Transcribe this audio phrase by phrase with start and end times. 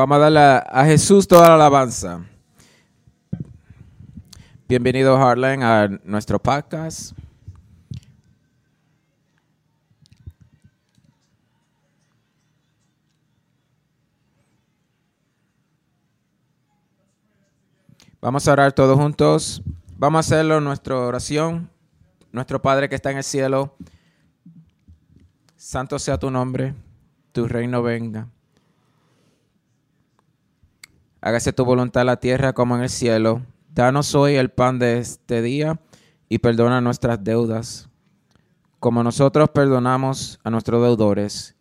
[0.00, 2.24] Vamos a darle a Jesús toda la alabanza.
[4.66, 7.12] Bienvenido, Harlan, a nuestro podcast.
[18.22, 19.62] Vamos a orar todos juntos.
[19.98, 21.68] Vamos a hacerlo nuestra oración.
[22.32, 23.76] Nuestro Padre que está en el cielo,
[25.56, 26.74] santo sea tu nombre,
[27.32, 28.28] tu reino venga
[31.22, 33.42] Hágase tu voluntad en la tierra como en el cielo.
[33.74, 35.78] Danos hoy el pan de este día
[36.30, 37.90] y perdona nuestras deudas,
[38.78, 41.56] como nosotros perdonamos a nuestros deudores.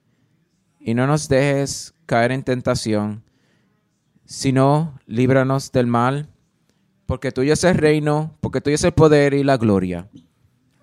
[0.79, 3.21] Y no nos dejes caer en tentación,
[4.23, 6.29] sino líbranos del mal,
[7.05, 10.07] porque tuyo es el reino, porque tuyo es el poder y la gloria.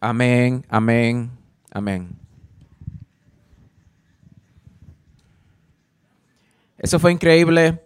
[0.01, 1.31] Amén, amén,
[1.71, 2.11] amén.
[6.77, 7.86] Eso fue increíble.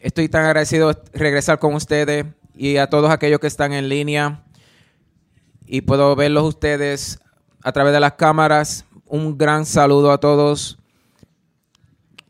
[0.00, 2.24] Estoy tan agradecido de regresar con ustedes
[2.54, 4.44] y a todos aquellos que están en línea.
[5.66, 7.18] Y puedo verlos ustedes
[7.62, 8.84] a través de las cámaras.
[9.06, 10.78] Un gran saludo a todos.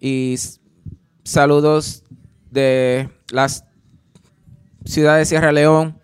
[0.01, 0.37] Y
[1.25, 2.05] saludos
[2.51, 3.65] de las
[4.85, 5.99] ciudades de Sierra León.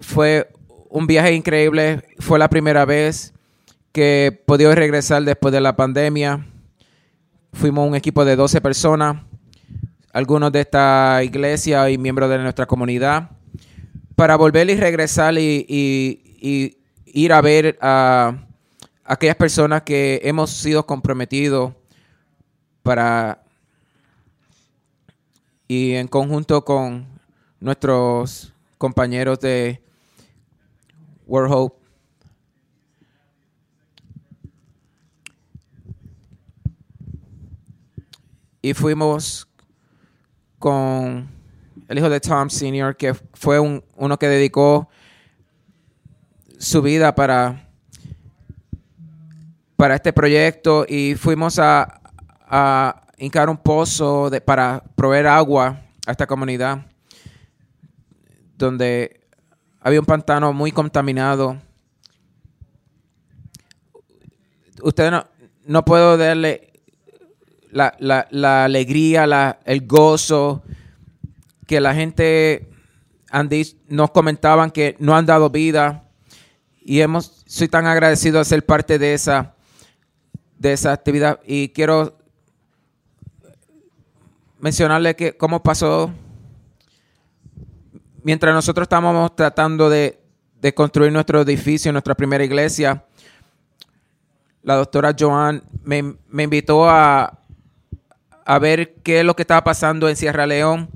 [0.00, 0.50] Fue
[0.88, 2.02] un viaje increíble.
[2.18, 3.34] Fue la primera vez
[3.92, 6.49] que podido regresar después de la pandemia.
[7.52, 9.16] Fuimos un equipo de 12 personas,
[10.12, 13.30] algunos de esta iglesia y miembros de nuestra comunidad,
[14.14, 16.76] para volver y regresar y,
[17.06, 18.34] ir a ver a
[19.04, 21.72] aquellas personas que hemos sido comprometidos
[22.82, 23.42] para
[25.66, 27.06] y en conjunto con
[27.60, 29.82] nuestros compañeros de
[31.26, 31.79] World Hope
[38.62, 39.48] y fuimos
[40.58, 41.28] con
[41.88, 44.88] el hijo de Tom Sr., que fue uno que dedicó
[46.58, 47.68] su vida para,
[49.76, 52.00] para este proyecto y fuimos a,
[52.40, 56.86] a hincar un pozo de, para proveer agua a esta comunidad
[58.56, 59.20] donde
[59.80, 61.56] había un pantano muy contaminado.
[64.82, 65.26] Usted no,
[65.64, 66.69] no puedo darle
[67.72, 70.62] la, la, la alegría, la, el gozo,
[71.66, 72.68] que la gente
[73.88, 76.04] nos comentaban que no han dado vida
[76.80, 79.54] y hemos, soy tan agradecido de ser parte de esa,
[80.58, 82.18] de esa actividad y quiero
[84.58, 86.12] mencionarle que cómo pasó
[88.22, 90.20] mientras nosotros estábamos tratando de,
[90.60, 93.04] de construir nuestro edificio, nuestra primera iglesia,
[94.62, 97.39] la doctora Joan me, me invitó a,
[98.50, 100.90] a ver qué es lo que estaba pasando en Sierra León,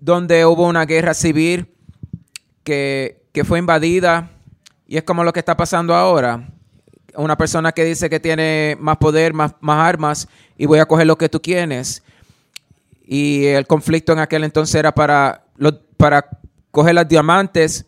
[0.00, 1.68] donde hubo una guerra civil
[2.64, 4.30] que, fue invadida
[4.88, 6.48] y es como lo que está pasando ahora.
[7.14, 10.26] una persona que dice que tiene más poder, más, más armas,
[10.58, 12.02] y voy a coger lo que tú quieres.
[13.06, 15.44] Y el conflicto en aquel entonces era para,
[15.96, 16.28] para
[16.72, 17.86] coger los diamantes,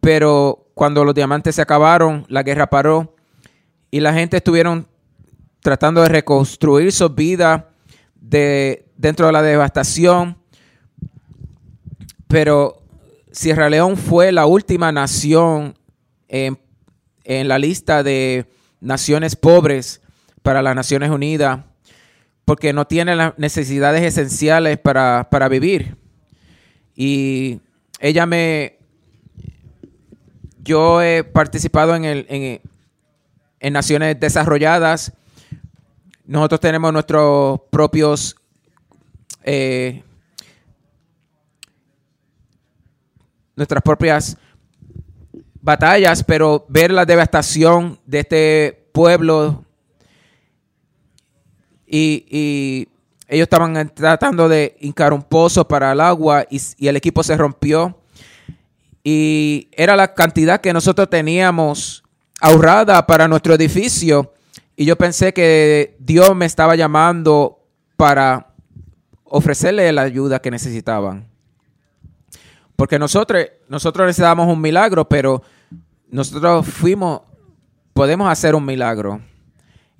[0.00, 3.14] pero cuando los diamantes se acabaron, la guerra paró
[3.90, 4.86] y la gente estuvieron
[5.60, 7.70] tratando de reconstruir su vida
[8.20, 10.36] de, dentro de la devastación.
[12.28, 12.82] Pero
[13.32, 15.76] Sierra León fue la última nación
[16.28, 16.58] en,
[17.24, 18.46] la lista de
[18.80, 20.00] naciones pobres
[20.42, 21.60] para las Naciones Unidas
[22.44, 25.96] porque no tiene las necesidades esenciales para, vivir.
[26.96, 27.60] Y
[28.00, 28.78] ella me...
[30.62, 32.60] Yo he participado en, el,
[33.60, 35.12] en naciones desarrolladas.
[36.30, 38.36] Nosotros tenemos nuestros propios
[39.42, 40.04] eh,
[43.56, 44.36] nuestras propias
[45.60, 49.64] batallas, pero ver la devastación de este pueblo
[51.84, 52.86] y,
[53.26, 57.36] ellos estaban tratando de hincar un pozo para el agua y, y, el equipo se
[57.36, 57.98] rompió.
[59.02, 62.04] Y era la cantidad que nosotros teníamos
[62.40, 64.32] ahorrada para nuestro edificio.
[64.80, 67.66] Y yo pensé que Dios me estaba llamando
[67.98, 68.54] para
[69.24, 71.28] ofrecerle la ayuda que necesitaban.
[72.76, 75.42] Porque nosotros, nosotros necesitamos un milagro, pero
[76.08, 77.20] nosotros fuimos,
[77.92, 79.20] podemos hacer un milagro.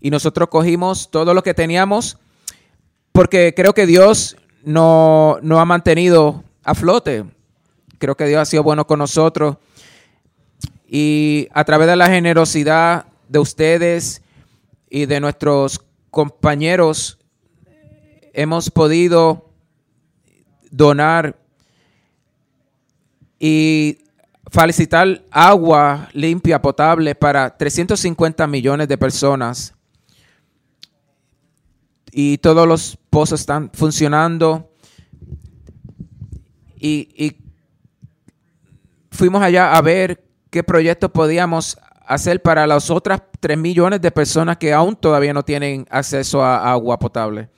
[0.00, 2.16] Y nosotros cogimos todo lo que teníamos,
[3.12, 7.26] porque creo que Dios no, no ha mantenido a flote.
[7.98, 9.58] Creo que Dios ha sido bueno con nosotros.
[10.88, 14.22] Y a través de la generosidad de ustedes
[14.90, 15.80] y de nuestros
[16.10, 17.18] compañeros,
[18.32, 19.54] hemos podido
[20.70, 21.38] donar
[23.38, 23.98] y
[24.50, 29.74] felicitar agua limpia, potable para 350 millones de personas.
[32.12, 34.70] Y todos los pozos están funcionando.
[36.76, 37.36] Y,
[39.10, 41.78] fuimos allá a ver qué proyectos podíamos
[42.10, 46.72] hacer para las otras 3 millones de personas que aún todavía no tienen acceso a
[46.72, 47.48] agua potable.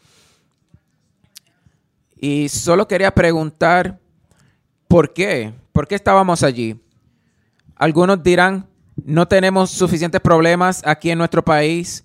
[2.21, 3.99] Y solo quería preguntar,
[4.88, 5.54] ¿por qué?
[5.73, 6.78] ¿Por qué estábamos allí?
[7.76, 8.68] Algunos dirán,
[9.02, 12.04] no tenemos suficientes problemas aquí en nuestro país.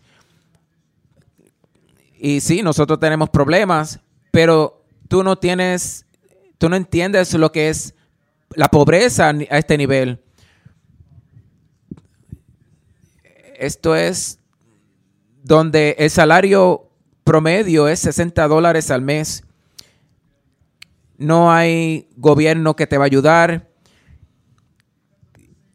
[2.18, 4.00] Y sí, nosotros tenemos problemas,
[4.32, 6.06] pero tú no tienes,
[6.58, 7.94] tú no entiendes lo que es
[8.56, 10.24] la pobreza a este nivel.
[13.58, 14.40] Esto es
[15.44, 16.90] donde el salario
[17.24, 19.44] promedio es 60 dólares al mes
[21.18, 23.68] no hay gobierno que te va a ayudar.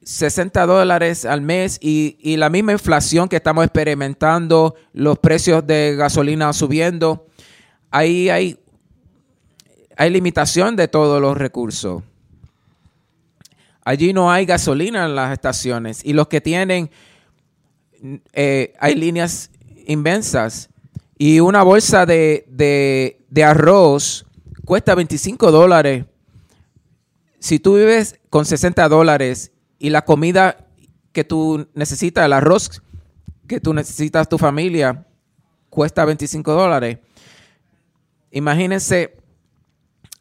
[0.04, 6.52] 60 dólares al mes y, la misma inflación que estamos experimentando, los precios de gasolina
[6.52, 7.26] subiendo,
[7.90, 8.58] ahí hay,
[9.96, 12.02] hay limitación de todos los recursos.
[13.84, 16.90] Allí no hay gasolina en las estaciones y los que tienen,
[18.32, 19.50] eh, hay líneas
[19.86, 20.70] inmensas
[21.18, 22.44] y una bolsa de,
[23.28, 24.26] de arroz
[24.64, 26.04] cuesta 25 dólares.
[27.38, 30.68] Si tú vives con 60 dólares y la comida
[31.12, 32.82] que tú necesitas, el arroz
[33.46, 35.06] que tú necesitas tu familia,
[35.70, 36.98] cuesta 25 dólares.
[38.30, 39.16] Imagínense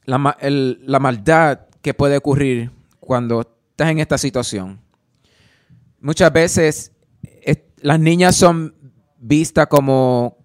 [0.06, 4.80] la, la maldad que puede ocurrir cuando estás en esta situación.
[6.00, 6.90] Muchas veces
[7.82, 8.76] las niñas son
[9.18, 10.38] vistas como,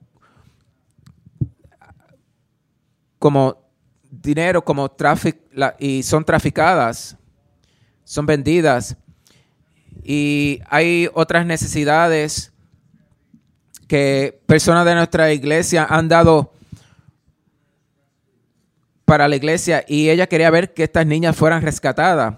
[3.18, 3.66] como
[4.10, 5.38] dinero como tráfico
[5.78, 7.16] y son traficadas,
[8.04, 8.96] son vendidas.
[10.02, 12.52] Y hay otras necesidades
[13.88, 16.52] que personas de nuestra iglesia han dado
[19.04, 22.36] para la iglesia y ella quería ver que estas niñas fueran rescatadas.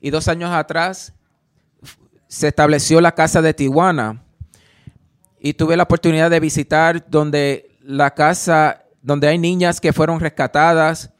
[0.00, 1.14] Y dos años atrás
[2.28, 4.23] se estableció la casa de Tijuana
[5.44, 11.10] y tuve la oportunidad de visitar donde la casa, donde hay niñas que fueron rescatadas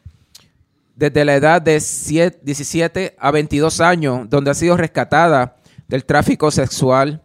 [0.96, 5.56] desde la edad de 17 a 22 años, donde ha sido rescatada
[5.88, 7.22] del tráfico sexual.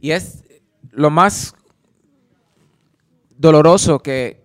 [0.00, 0.44] Y es
[0.90, 1.54] lo más
[3.30, 4.44] doloroso que...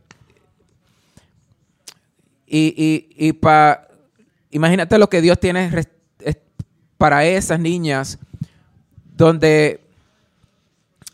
[2.46, 3.90] Y, y, para...
[4.52, 5.86] Imagínate lo que Dios tiene
[6.98, 8.20] para esas niñas,
[9.18, 9.87] donde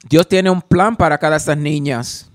[0.03, 2.29] Dios tiene un plan para cada de esas niñas.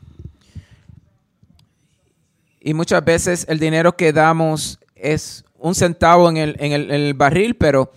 [2.60, 7.92] Y muchas veces el dinero que damos es un centavo en el, barril, pero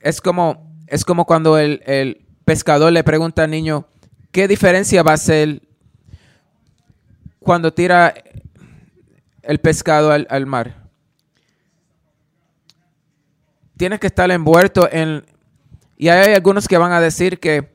[0.00, 3.86] es como, es como cuando el, el pescador le pregunta al niño,
[4.30, 5.62] ¿qué diferencia va a ser
[7.40, 8.14] cuando tira
[9.42, 10.86] el pescado al, al mar?
[13.76, 15.24] Tienes que estar envuelto en...
[15.96, 17.74] Y hay algunos que van a decir que,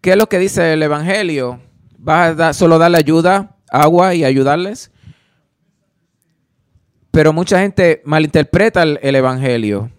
[0.00, 1.60] ¿qué es lo que dice el Evangelio?
[1.98, 4.90] ¿Vas a dar- solo darle ayuda, agua y ayudarles?
[7.10, 9.90] Pero mucha gente malinterpreta el, el Evangelio.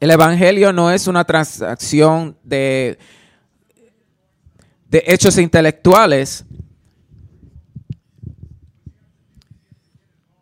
[0.00, 2.98] El Evangelio no es una transacción de,
[4.88, 6.44] de hechos intelectuales.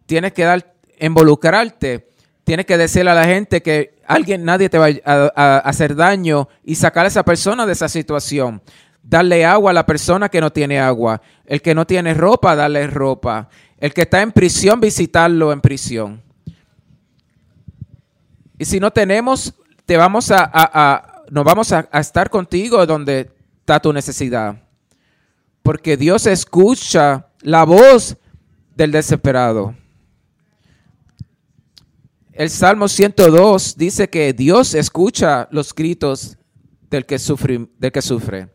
[0.06, 2.11] Tienes que dar, involucrarte.
[2.44, 6.74] Tienes que decirle a la gente que alguien, nadie te va a, hacer daño y
[6.74, 8.60] sacar a esa persona de esa situación.
[9.02, 11.20] Darle agua a la persona que no tiene agua.
[11.44, 13.48] El que no tiene ropa, darle ropa.
[13.78, 16.22] El que está en prisión, visitarlo en prisión.
[18.58, 19.54] Y si no tenemos,
[19.86, 23.30] te vamos a, a- vamos a estar contigo donde
[23.60, 24.56] está tu necesidad.
[25.62, 28.16] Porque Dios escucha la voz
[28.74, 29.74] del desesperado.
[32.32, 36.38] El Salmo 102 dice que Dios escucha los gritos
[36.90, 37.68] del que sufre.
[37.78, 38.48] Del que sufre.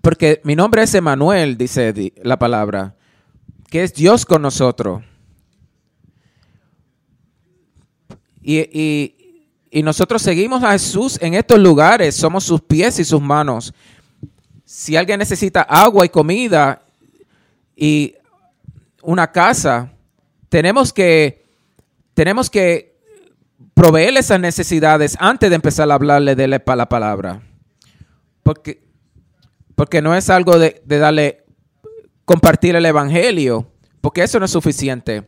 [0.00, 2.96] Porque mi nombre es Emanuel, dice di- la palabra,
[3.70, 5.02] que es Dios con nosotros.
[8.40, 9.16] Y, y-
[9.70, 13.72] y nosotros seguimos a Jesús en estos lugares, somos sus pies y sus manos.
[14.64, 16.82] Si alguien necesita agua y comida
[17.74, 18.14] y
[19.02, 19.90] una casa,
[20.52, 21.46] tenemos que,
[22.12, 22.94] tenemos que
[23.72, 27.40] proveerle esas necesidades antes de empezar a hablarle de la, pa- la palabra.
[28.42, 28.82] Porque,
[29.74, 31.46] porque no es algo de, darle,
[32.26, 35.26] compartir el evangelio, porque eso no es suficiente.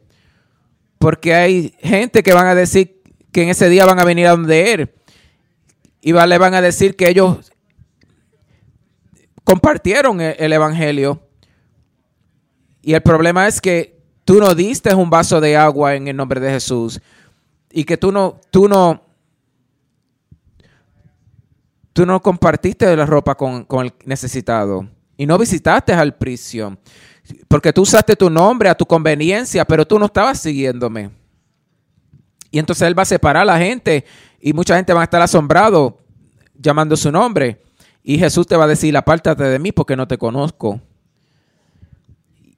[0.98, 3.00] Porque hay gente que van a decir
[3.32, 4.92] que en ese día van a venir a donde él
[6.02, 7.50] y le van a decir que ellos
[9.42, 11.26] compartieron el evangelio.
[12.82, 13.93] Y el problema es que
[14.24, 17.00] tú no diste un vaso de agua en el nombre de Jesús
[17.70, 19.02] y que tú no, tú no,
[21.92, 26.78] tú no compartiste la ropa con, con el necesitado y no visitaste al prisión.
[27.48, 31.10] Porque tú usaste tu nombre a tu conveniencia, pero tú no estabas siguiéndome.
[32.50, 34.04] Y entonces él va a separar a la gente
[34.40, 35.98] y mucha gente va a estar asombrado
[36.54, 37.62] llamando su nombre.
[38.02, 40.80] Y Jesús te va a decir, apártate de mí porque no te conozco.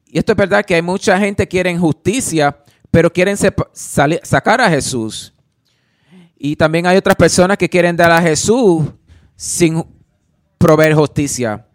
[0.06, 2.56] Y esto es verdad que hay mucha gente que quiere justicia,
[2.90, 5.34] pero quieren sacar a Jesús.
[6.38, 8.84] Y también hay otras personas que quieren dar a Jesús
[9.34, 9.84] sin
[10.58, 11.66] proveer justicia.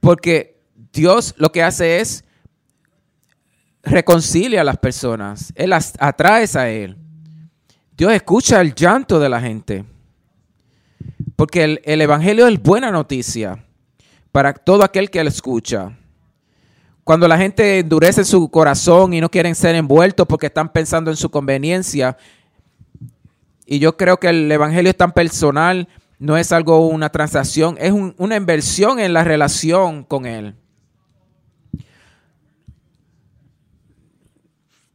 [0.00, 0.60] Porque
[0.92, 2.24] Dios lo que hace es
[3.82, 5.52] reconcilia a las personas.
[5.56, 6.96] Él las atrae a Él.
[7.96, 9.84] Dios escucha el llanto de la gente.
[11.36, 13.64] Porque el, el Evangelio es buena noticia
[14.32, 15.96] para todo aquel que lo escucha.
[17.04, 21.16] Cuando la gente endurece su corazón y no quieren ser envueltos porque están pensando en
[21.16, 22.16] su conveniencia,
[23.66, 27.92] y yo creo que el Evangelio es tan personal, no es algo, una transacción, es
[27.92, 30.54] un- una inversión en la relación con Él.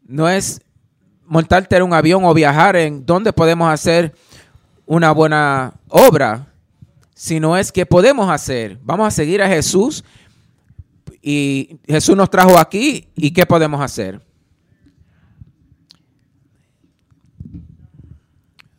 [0.07, 0.61] No es
[1.25, 4.13] montarte en un avión o viajar en donde podemos hacer
[4.85, 6.47] una buena obra,
[7.15, 8.77] sino es que podemos hacer.
[8.83, 10.03] Vamos a seguir a Jesús
[11.21, 14.21] y Jesús nos trajo aquí y ¿qué podemos hacer?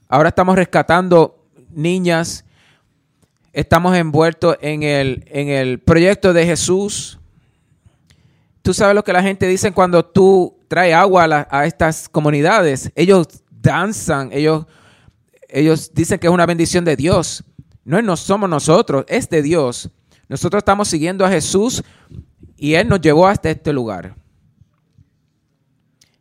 [0.07, 2.45] Ahora estamos rescatando niñas,
[3.53, 7.19] estamos envueltos en el, en el proyecto de Jesús.
[8.61, 12.93] Tú sabes lo que la gente dice cuando tú traes agua a, a estas comunidades.
[12.95, 14.67] Ellos danzan, ellos,
[15.49, 17.43] ellos dicen que es una bendición de Dios.
[17.87, 19.89] No, no somos nosotros, es de Dios.
[20.29, 21.85] Nosotros estamos siguiendo a Jesús
[22.57, 24.17] y Él nos llevó hasta este lugar.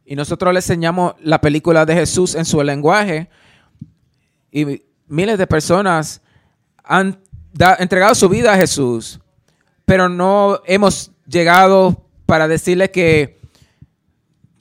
[0.05, 3.29] Y nosotros le enseñamos la película de Jesús en su lenguaje
[4.51, 6.21] y miles de personas
[6.83, 7.19] han
[7.79, 9.19] entregado su vida a Jesús,
[9.85, 13.39] pero no hemos llegado para decirle que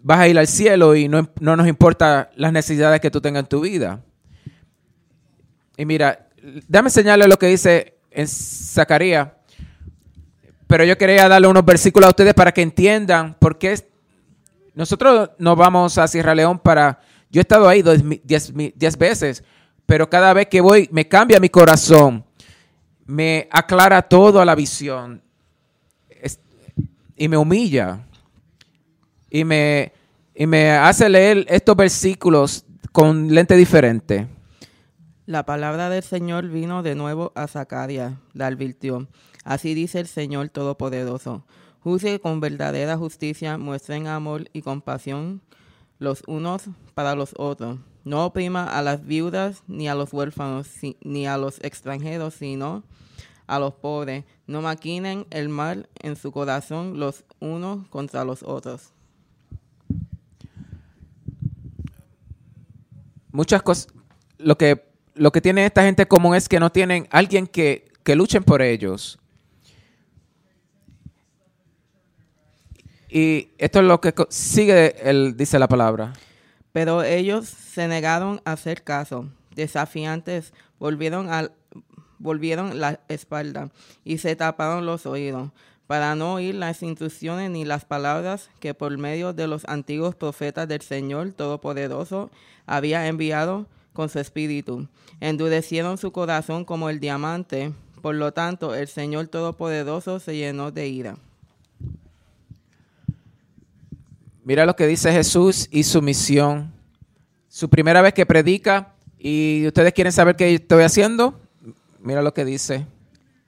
[0.03, 3.43] vas a ir al cielo y no, no nos importa las necesidades que tú tengas
[3.43, 4.03] en tu vida.
[5.77, 6.24] Y mira,
[6.69, 9.29] déjame enseñarle lo que dice en Zacarías,
[10.67, 13.89] pero yo quería darle unos versículos a ustedes para que entiendan por qué
[14.75, 17.01] nosotros nos vamos a Sierra León para...
[17.31, 19.43] Yo he estado ahí dos mi- diez, mi- diez veces,
[19.87, 22.25] pero cada vez que voy me cambia mi corazón,
[23.07, 25.21] me aclara todo a la visión
[27.17, 28.01] y me humilla
[29.31, 29.93] y me,
[30.35, 34.27] y me hace leer estos versículos con lente diferente.
[35.27, 39.09] La palabra del Señor vino de nuevo a Zacarías, la advirtió.
[39.43, 41.47] Así dice el Señor Todopoderoso.
[41.81, 45.41] Juzgue con verdadera justicia, muestren amor y compasión
[45.99, 47.79] los unos para los otros.
[48.05, 50.69] No oprima a las viudas, ni a los huérfanos,
[51.01, 52.83] ni a los extranjeros, sino
[53.47, 54.27] a los pobres.
[54.47, 58.93] No maquinen el mal en su corazón los unos contra los otros.
[63.33, 63.89] Muchas cosas,
[64.37, 68.17] lo que, lo que tiene esta gente común es que no tienen alguien que, que
[68.17, 69.19] luchen por ellos.
[73.09, 76.13] Y esto es lo que sigue, el, dice la palabra.
[76.73, 79.29] Pero ellos se negaron a hacer caso.
[79.55, 81.53] Desafiantes volvieron, al,
[82.19, 83.71] volvieron la espalda
[84.05, 85.53] y se taparon los oídos
[85.87, 90.67] para no oír las instrucciones ni las palabras que por medio de los antiguos profetas
[90.67, 92.31] del Señor Todopoderoso
[92.67, 94.87] había enviado con su espíritu.
[95.21, 100.89] Endurecieron su corazón como el diamante, por lo tanto el Señor Todopoderoso se llenó de
[100.89, 101.17] ira.
[104.45, 106.71] Mira lo que dice Jesús y su misión.
[107.49, 111.41] Su primera vez que predica y ustedes quieren saber qué estoy haciendo.
[111.99, 112.87] Mira lo que dice.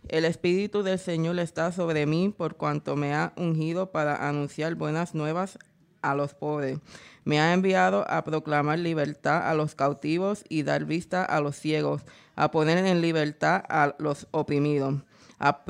[0.09, 5.15] El Espíritu del Señor está sobre mí por cuanto me ha ungido para anunciar buenas
[5.15, 5.59] nuevas
[6.01, 6.79] a los pobres.
[7.27, 12.03] Me ha enviado a proclamar libertad a los cautivos y dar vista a los ciegos,
[12.37, 15.03] a poner en libertad a los oprimidos,
[15.41, 15.65] a,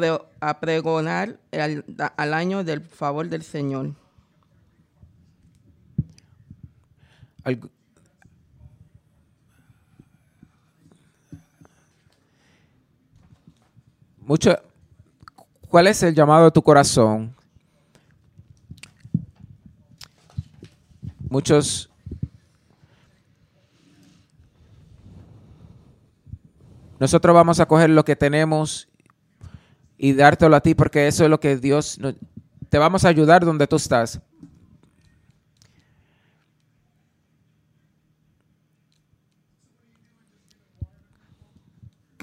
[0.60, 3.94] pregonar al año del favor del Señor.
[14.18, 14.58] mucho,
[15.68, 17.35] ¿cuál es el llamado de tu corazón?
[21.28, 21.90] Muchos
[26.98, 28.88] nosotros vamos a coger lo que tenemos
[29.98, 31.98] y dártelo a ti porque eso es lo que Dios
[32.68, 34.20] te vamos a ayudar donde tú estás.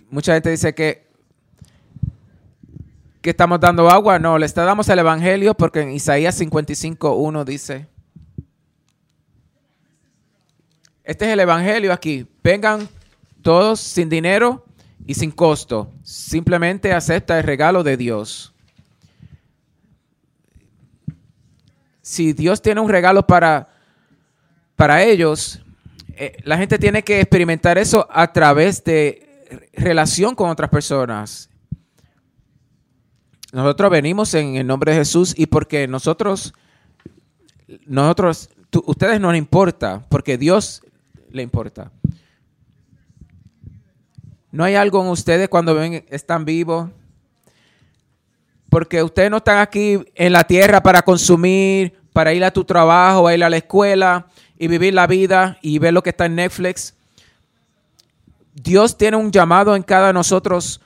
[0.10, 1.08] Mucha gente dice que,
[3.20, 4.20] que estamos dando agua.
[4.20, 7.88] No, le damos el Evangelio porque en Isaías 55.1 dice,
[11.04, 12.26] este es el Evangelio aquí.
[12.44, 12.88] Vengan
[13.42, 14.66] todos sin dinero
[15.06, 15.92] y sin costo.
[16.04, 18.54] Simplemente acepta el regalo de Dios.
[22.02, 23.70] Si Dios tiene un regalo para,
[24.76, 25.62] para ellos,
[26.16, 31.50] eh, la gente tiene que experimentar eso a través de relación con otras personas.
[33.52, 36.54] Nosotros venimos en el nombre de Jesús y porque nosotros,
[37.86, 38.50] nosotros,
[38.86, 40.82] ustedes no les importa, porque Dios
[41.34, 41.92] le importa.
[44.52, 46.90] No hay algo en ustedes cuando ven, están vivos,
[48.70, 53.28] porque ustedes no están aquí en la tierra para consumir, para ir a tu trabajo,
[53.28, 56.36] a ir a la escuela y vivir la vida y ver lo que está en
[56.36, 56.94] Netflix.
[58.54, 60.80] Dios tiene un llamado en cada nosotros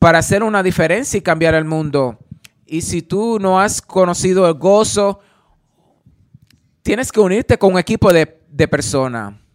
[0.00, 2.18] para hacer una diferencia y cambiar el mundo.
[2.66, 5.20] Y si tú no has conocido el gozo,
[6.82, 9.45] tienes que unirte con un equipo de, de personas.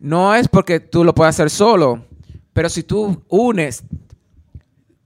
[0.00, 2.02] No es porque tú lo puedas hacer solo,
[2.54, 3.84] pero si tú unes,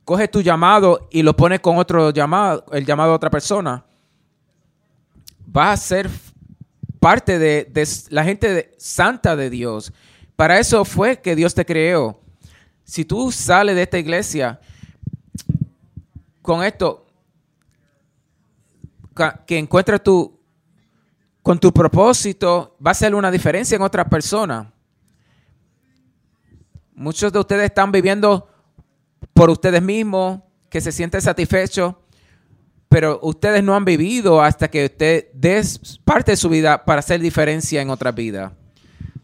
[0.04, 3.84] coges tu llamado y lo pones con otro llamado, el llamado de otra persona,
[5.46, 6.10] vas a ser
[7.00, 9.92] parte de, la gente santa de Dios.
[10.36, 12.20] Para eso fue que Dios te creó.
[12.84, 14.60] Si tú sales de esta iglesia
[16.40, 17.04] con esto,
[19.44, 20.38] que encuentres tu,
[21.42, 24.70] con tu propósito, va a ser una diferencia en otra persona.
[26.94, 28.48] Muchos de ustedes están viviendo
[29.32, 31.94] por ustedes mismos, que se sienten satisfechos,
[32.88, 37.20] pero ustedes no han vivido hasta que usted des parte de su vida para hacer
[37.20, 38.52] diferencia en otra vida.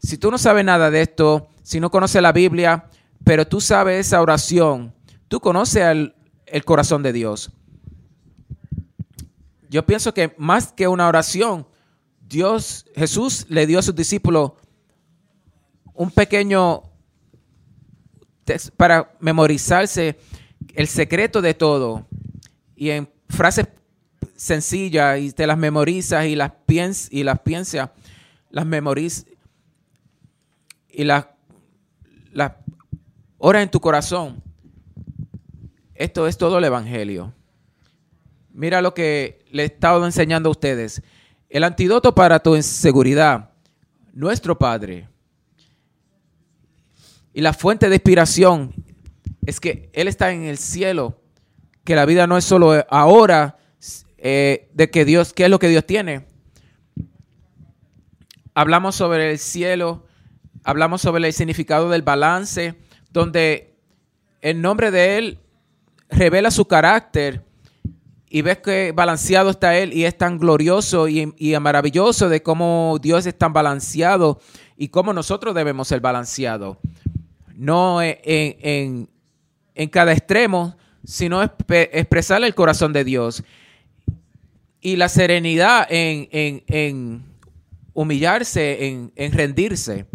[0.03, 2.87] Si tú no sabes nada de esto, si no conoces la Biblia,
[3.25, 4.93] pero tú sabes esa oración,
[5.29, 6.15] tú conoces el,
[6.47, 7.53] el corazón de Dios.
[9.69, 11.69] Yo pienso que más que una oración,
[12.27, 14.53] Dios, Jesús le dio a sus discípulos
[15.95, 16.90] un pequeño
[18.77, 20.19] para memorizarse
[20.75, 22.07] el secreto de todo.
[22.75, 23.69] Y en frases
[24.37, 27.91] sencillas y te las memorizas y las piensas y las piensas,
[28.51, 29.27] las memorizas
[30.89, 31.37] y la,
[32.33, 32.57] la
[33.39, 34.43] ora en tu corazón.
[35.95, 37.35] Esto es todo el Evangelio.
[38.53, 41.03] Mira lo que le he estado enseñando a ustedes.
[41.51, 43.51] El antídoto para tu inseguridad,
[44.15, 45.10] nuestro Padre.
[47.33, 48.75] Y la fuente de inspiración
[49.47, 51.21] es que Él está en el cielo,
[51.85, 53.59] que la vida no es solo ahora
[54.19, 56.27] eh, de que Dios, ¿qué es lo que Dios tiene?
[58.55, 60.07] Hablamos sobre el cielo,
[60.65, 62.75] hablamos sobre el significado del balance,
[63.11, 63.75] donde
[64.41, 65.39] el nombre de Él
[66.09, 67.45] revela su carácter
[68.29, 72.99] y ves que balanceado está Él y es tan glorioso y, y, maravilloso de cómo
[73.01, 74.41] Dios es tan balanceado
[74.77, 76.77] y cómo nosotros debemos ser balanceados.
[77.61, 79.09] No en, en,
[79.75, 83.45] en, cada extremo, sino expresar el corazón de Dios.
[84.81, 86.29] Y la serenidad en,
[86.67, 87.23] en
[87.93, 90.07] humillarse, en, rendirse.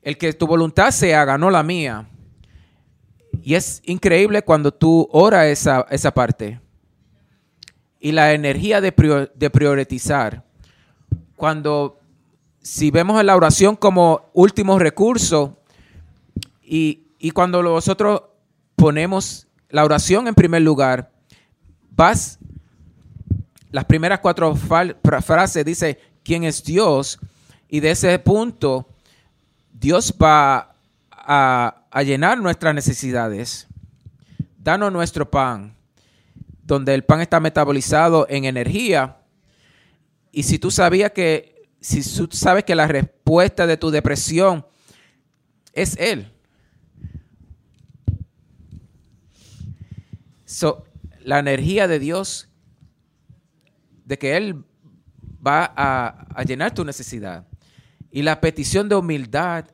[0.00, 2.08] El que tu voluntad se haga, no la mía.
[3.42, 6.60] Y es increíble cuando tú oras esa, esa parte
[8.00, 10.44] y la energía de, de priorizar.
[11.34, 11.98] Cuando,
[12.62, 15.58] si vemos la oración como último recurso
[16.66, 18.22] y, cuando nosotros
[18.74, 21.10] ponemos la oración en primer lugar,
[21.90, 22.38] vas,
[23.70, 27.18] las primeras cuatro frases dice, ¿quién es Dios?
[27.68, 28.88] Y de ese punto,
[29.72, 30.74] Dios va
[31.10, 33.66] a, a llenar nuestras necesidades.
[34.58, 35.76] Danos nuestro pan
[36.64, 39.18] donde el pan está metabolizado en energía.
[40.32, 44.66] Y si tú sabías que, si tú sabes que la respuesta de tu depresión
[45.72, 46.32] es Él.
[51.20, 52.48] La energía de Dios,
[54.04, 54.64] de que Él
[55.44, 57.46] va a, a llenar tu necesidad.
[58.10, 59.66] Y la petición de humildad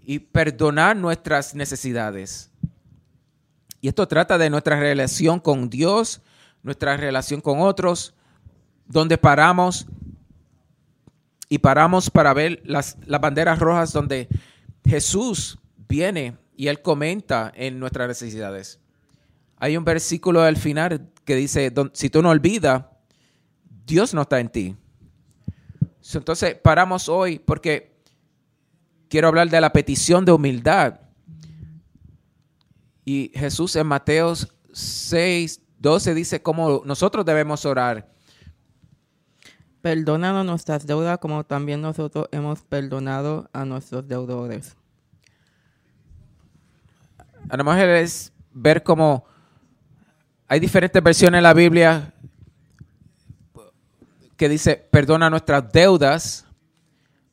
[0.00, 2.50] y perdonar nuestras necesidades.
[3.80, 6.22] Y esto trata de nuestra relación con Dios,
[6.62, 8.14] nuestra relación con otros,
[8.86, 9.86] donde paramos
[11.48, 14.28] y paramos para ver las, las banderas rojas donde
[14.84, 18.81] Jesús viene y Él comenta en nuestras necesidades.
[19.62, 22.84] Hay un versículo al final que dice, si tú no olvidas,
[23.86, 24.76] Dios no está en ti.
[26.14, 27.96] Entonces paramos hoy porque
[29.08, 30.98] quiero hablar de la petición de humildad.
[33.04, 34.34] Y Jesús en Mateo
[34.72, 38.12] 6, 12 dice cómo nosotros debemos orar.
[39.80, 44.76] Perdónanos nuestras deudas como también nosotros hemos perdonado a nuestros deudores.
[47.48, 49.30] A lo mejor es ver cómo
[50.52, 52.12] hay diferentes versiones en la Biblia
[54.36, 56.44] que dice perdona nuestras deudas,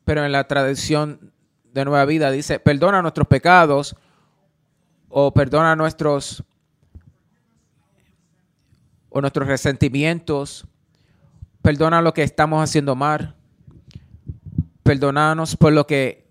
[0.06, 1.30] pero en la tradición
[1.70, 3.94] de Nueva Vida dice perdona nuestros pecados
[5.10, 6.42] o perdona nuestros
[9.10, 10.66] o nuestros resentimientos,
[11.60, 13.36] perdona lo que estamos haciendo mal,
[14.82, 16.26] perdónanos por lo que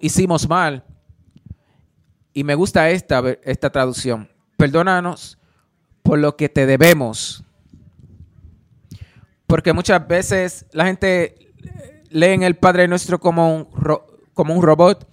[0.00, 0.82] hicimos mal.
[2.32, 5.36] Y me gusta esta, esta traducción, perdónanos
[6.02, 7.44] por lo que te debemos.
[9.46, 11.52] Porque muchas veces la gente
[12.10, 13.68] lee en el Padre Nuestro como un,
[14.34, 15.08] como un robot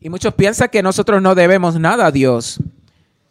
[0.00, 2.60] y muchos piensan que nosotros no debemos nada a Dios.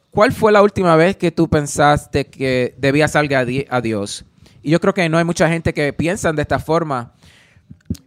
[0.09, 4.25] ¿Cuál fue la última vez que tú pensaste que debías algo a Dios?
[4.61, 7.13] Y yo creo que no hay mucha gente que piensa de esta forma,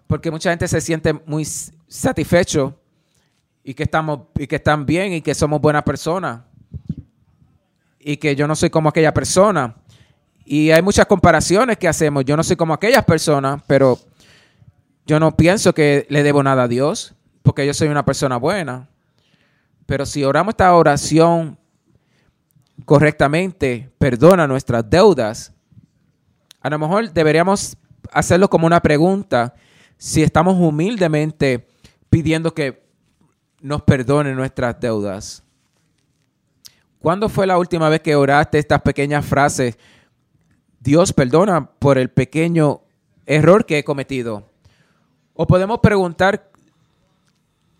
[0.07, 2.79] porque mucha gente se siente muy satisfecho
[3.62, 6.40] y que estamos y que están bien y que somos buenas personas
[8.09, 9.75] y que yo no soy como aquella persona.
[10.45, 12.25] Y hay muchas comparaciones que hacemos.
[12.25, 13.99] Yo no soy como aquellas personas, pero
[15.05, 18.88] yo no pienso que le debo nada a Dios porque yo soy una persona buena.
[19.87, 21.59] Pero si oramos esta oración
[22.85, 25.53] correctamente, perdona nuestras deudas,
[26.61, 27.77] a lo mejor deberíamos
[28.12, 29.53] hacerlo como una pregunta,
[29.97, 31.66] si estamos humildemente
[32.09, 32.87] pidiendo que
[33.61, 35.42] nos perdone nuestras deudas.
[37.07, 39.79] ¿Cuándo fue la última vez que oraste estas pequeñas frases?
[40.81, 42.81] Dios perdona por el pequeño
[43.27, 44.51] error que he cometido.
[45.33, 46.51] O podemos preguntar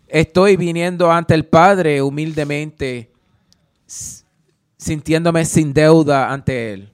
[0.07, 3.11] Estoy viniendo ante el Padre humildemente,
[4.77, 6.93] sintiéndome sin deuda ante Él.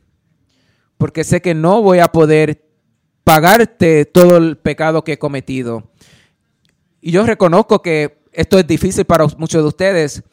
[0.97, 2.65] Porque sé que no voy a poder
[3.23, 5.91] pagarte todo el pecado que he cometido.
[6.99, 10.23] Y yo reconozco que esto es difícil para muchos de ustedes.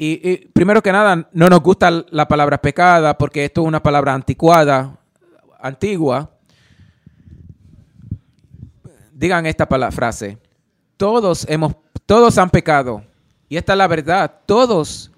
[0.00, 4.14] Y, primero que nada, no nos gusta la palabra pecada porque esto es una palabra
[4.14, 4.96] anticuada,
[5.58, 6.30] antigua.
[9.12, 10.38] Digan esta frase.
[10.96, 11.74] Todos hemos,
[12.06, 13.02] todos han pecado.
[13.48, 14.32] Y esta es la verdad.
[14.46, 15.10] Todos,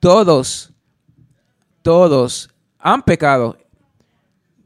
[0.00, 0.72] todos,
[1.80, 3.56] todos han pecado.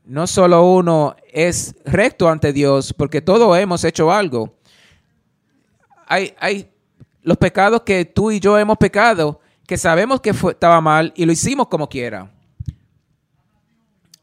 [0.07, 4.55] no solo uno es recto ante Dios, porque todos hemos hecho algo.
[6.07, 6.72] Hay, hay
[7.23, 11.33] los pecados que tú y yo hemos pecado, que sabemos que estaba mal y lo
[11.33, 12.31] hicimos como quiera.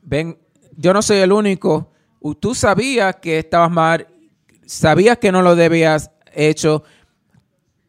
[0.02, 0.38] Ven,
[0.76, 1.92] yo no soy el único.
[2.40, 4.08] Tú sabías que estabas mal,
[4.66, 6.84] sabías que no lo debías hecho,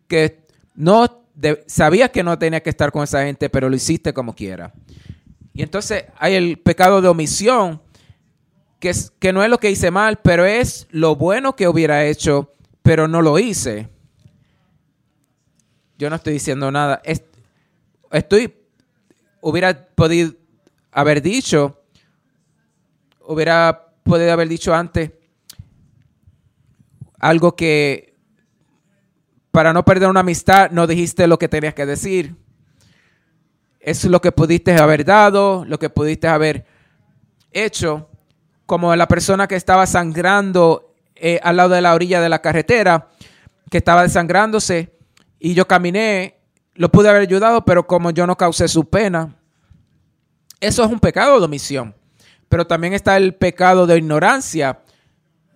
[0.06, 1.24] que no
[1.66, 4.72] sabías que no tenías que estar con esa gente, pero lo hiciste como quiera.
[5.52, 7.82] Y entonces hay el pecado de omisión,
[8.78, 12.04] que, es, que no es lo que hice mal, pero es lo bueno que hubiera
[12.06, 13.88] hecho, pero no lo hice.
[16.00, 17.02] Yo no estoy diciendo nada.
[18.10, 18.54] Estoy,
[19.42, 20.32] hubiera podido
[20.92, 21.78] haber dicho,
[23.20, 25.10] hubiera podido haber dicho antes
[27.18, 28.16] algo que
[29.50, 32.34] para no perder una amistad no dijiste lo que tenías que decir.
[33.78, 36.64] Es lo que pudiste haber dado, lo que pudiste haber
[37.52, 38.08] hecho,
[38.64, 43.10] como la persona que estaba sangrando eh, al lado de la orilla de la carretera,
[43.70, 44.98] que estaba desangrándose,
[45.40, 46.37] y yo caminé,
[46.74, 49.35] lo pude haber ayudado, pero como yo no causé su pena,
[50.61, 51.94] eso es un pecado de omisión.
[52.48, 54.81] Pero también está el pecado de ignorancia.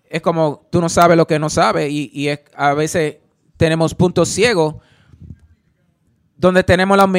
[0.08, 3.18] Es como tú no sabes lo que no sabes y, y a veces
[3.56, 4.76] tenemos puntos ciegos
[6.36, 7.10] donde tenemos la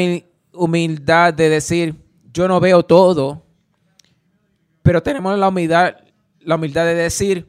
[0.54, 1.96] humildad de decir,
[2.34, 3.44] yo no veo todo,
[4.84, 5.96] pero tenemos la humildad,
[6.42, 7.48] la humildad de decir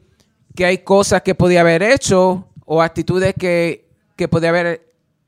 [0.55, 4.86] que hay cosas que podía haber hecho o actitudes que, que podía haber,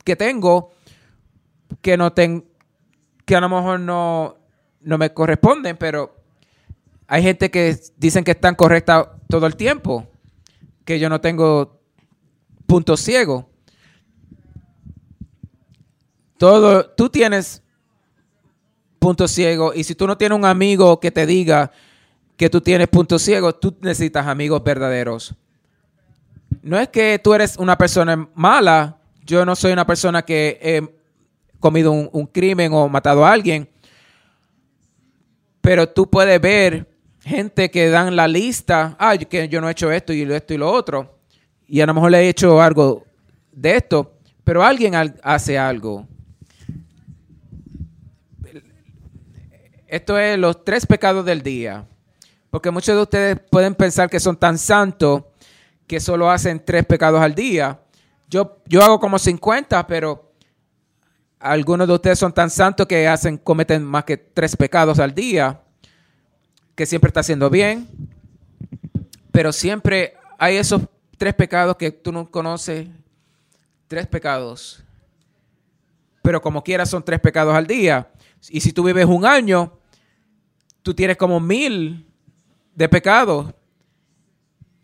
[0.10, 0.72] que tengo,
[1.84, 2.44] que no ten,
[3.26, 4.38] que a lo mejor no,
[4.82, 6.16] no me corresponden, pero
[7.06, 10.08] hay gente que dicen que están correctas todo el tiempo,
[10.84, 11.80] que yo no tengo
[12.66, 13.46] puntos ciegos.
[16.40, 17.62] Todo, tú tienes
[18.98, 21.72] puntos ciegos y si tú no tienes un amigo que te diga
[22.36, 25.36] que tú tienes puntos ciegos, tú necesitas amigos verdaderos.
[26.64, 28.99] No es que tú eres una persona mala,
[29.30, 30.82] yo no soy una persona que he
[31.60, 33.70] comido un, crimen o matado a alguien,
[35.62, 36.90] pero tú puedes ver
[37.22, 40.58] gente que dan la lista, ay, que yo no he hecho esto y esto y
[40.58, 41.20] lo otro,
[41.68, 43.06] y a lo mejor le he hecho algo
[43.52, 44.14] de esto,
[44.44, 46.08] pero alguien hace algo.
[49.86, 51.86] Esto es los tres pecados del día.
[52.50, 55.24] Porque muchos de ustedes pueden pensar que son tan santos
[55.86, 57.80] que solo hacen tres pecados al día.
[58.30, 60.32] Yo, yo hago como 50, pero
[61.40, 65.62] algunos de ustedes son tan santos que hacen, cometen más que tres pecados al día,
[66.76, 67.88] que siempre está haciendo bien.
[69.32, 70.82] Pero siempre hay esos
[71.18, 72.88] tres pecados que tú no conoces.
[73.88, 74.84] Tres pecados.
[76.22, 78.12] Pero como quiera son tres pecados al día.
[78.50, 79.80] Y si tú vives un año,
[80.84, 82.06] tú tienes como mil
[82.76, 83.54] de pecados.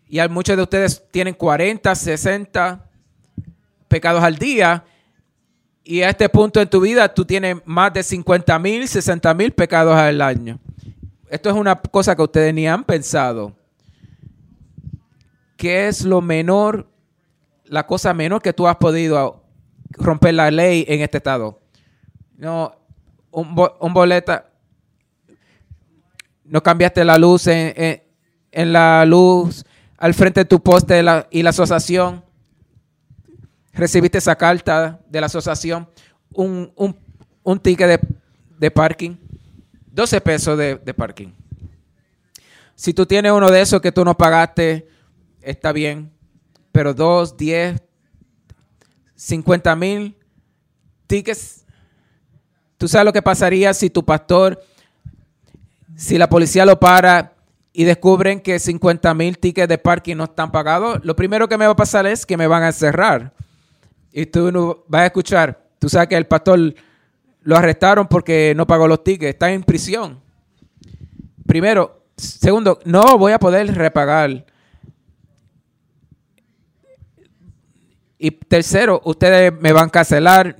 [0.07, 2.84] Y muchos de ustedes tienen 40, 60
[3.95, 4.83] pecados al día.
[5.81, 9.53] Y a este punto en tu vida tú tienes más de 50 mil, 60 mil
[9.53, 10.59] pecados al año.
[11.29, 13.55] Esto es una cosa que ustedes ni han pensado.
[15.55, 16.89] ¿Qué es lo menor,
[17.63, 19.45] la cosa menor que tú has podido
[19.91, 21.61] romper la ley en este estado?
[22.35, 22.75] No,
[23.31, 24.49] un, un boleta,
[26.43, 28.01] no cambiaste la luz en,
[28.51, 29.63] la luz
[29.97, 32.24] al frente de tu poste y la asociación.
[33.75, 35.87] Recibiste esa carta de la asociación,
[36.33, 36.73] un,
[37.43, 38.01] un, ticket
[38.57, 39.15] de, parking,
[39.91, 41.33] 12 pesos de, de parking.
[42.73, 44.87] Si tú tienes uno de esos que tú no pagaste,
[45.41, 46.11] está bien,
[46.71, 47.81] pero 2, 10,
[49.15, 50.17] 50 mil
[51.07, 51.65] tickets.
[52.77, 54.61] ¿Tú sabes lo que pasaría si tu pastor
[55.95, 57.33] si la policía lo para
[57.73, 61.65] y descubren que 50 mil tickets de parking no están pagados, lo primero que me
[61.65, 63.33] va a pasar es que me van a cerrar.
[64.17, 66.73] Y tú no vas a escuchar, tú sabes que el pastor
[67.41, 70.21] lo arrestaron porque no pagó los tickets, está en prisión.
[71.45, 74.45] Primero, segundo, no voy a poder repagar.
[78.17, 80.55] Y tercero, ustedes me van a cancelar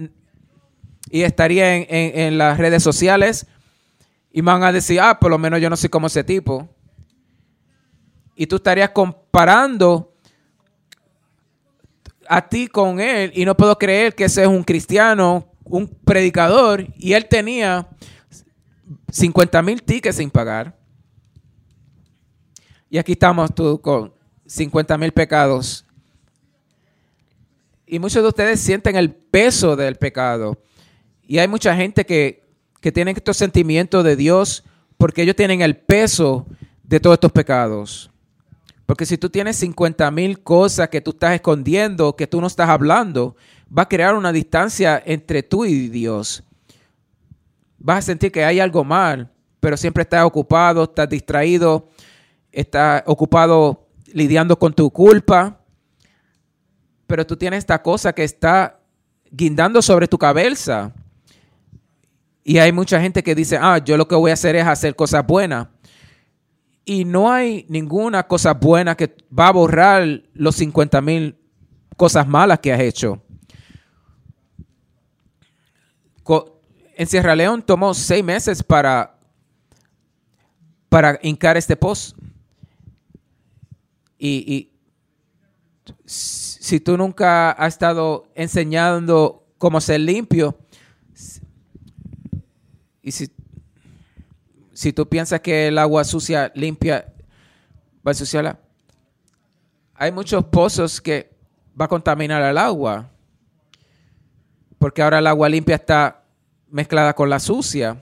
[1.09, 3.47] y estaría en, en las redes sociales
[4.33, 6.67] y van a decir, ah, por lo menos yo no soy como ese tipo.
[8.35, 10.13] Y tú estarías comparando
[12.27, 16.87] a ti con él y no puedo creer que ese es un cristiano, un predicador,
[16.97, 17.87] y él tenía
[19.11, 20.77] 50 mil tickets sin pagar.
[22.89, 24.13] Y aquí estamos tú con
[24.45, 25.85] 50 mil pecados.
[27.85, 30.57] Y muchos de ustedes sienten el peso del pecado.
[31.27, 32.45] Y hay mucha gente que
[32.85, 34.63] que tienen estos sentimientos de Dios
[34.95, 36.45] porque ellos tienen el peso
[36.83, 38.11] de todos estos pecados.
[38.85, 42.69] Porque si tú tienes 50 mil cosas que tú estás escondiendo, que tú no estás
[42.69, 43.35] hablando,
[43.75, 46.43] va a crear una distancia entre tú y Dios.
[47.79, 51.89] Vas a sentir que hay algo mal, pero siempre estás ocupado, estás distraído,
[52.51, 55.59] estás ocupado lidiando con tu culpa.
[57.07, 58.79] Pero tú tienes esta cosa que está
[59.31, 60.93] guindando sobre tu cabeza.
[62.43, 64.95] Y hay mucha gente que dice, ah, yo lo que voy a hacer es hacer
[64.95, 65.67] cosas buenas.
[66.85, 71.35] Y no hay ninguna cosa buena que va a borrar los 50 mil
[71.97, 73.21] cosas malas que has hecho.
[76.97, 79.17] En Sierra León tomó seis meses para,
[80.87, 82.17] para hincar este post.
[84.17, 84.71] Y, y
[86.05, 90.57] si tú nunca has estado enseñando cómo ser limpio,
[93.01, 93.29] y si,
[94.85, 97.11] si tú piensas que el agua sucia limpia
[98.05, 98.59] va a ensuciarla,
[99.95, 101.35] hay muchos pozos que
[101.79, 103.09] va a contaminar el agua.
[104.77, 106.21] Porque ahora el agua limpia está
[106.69, 107.97] mezclada con la sucia.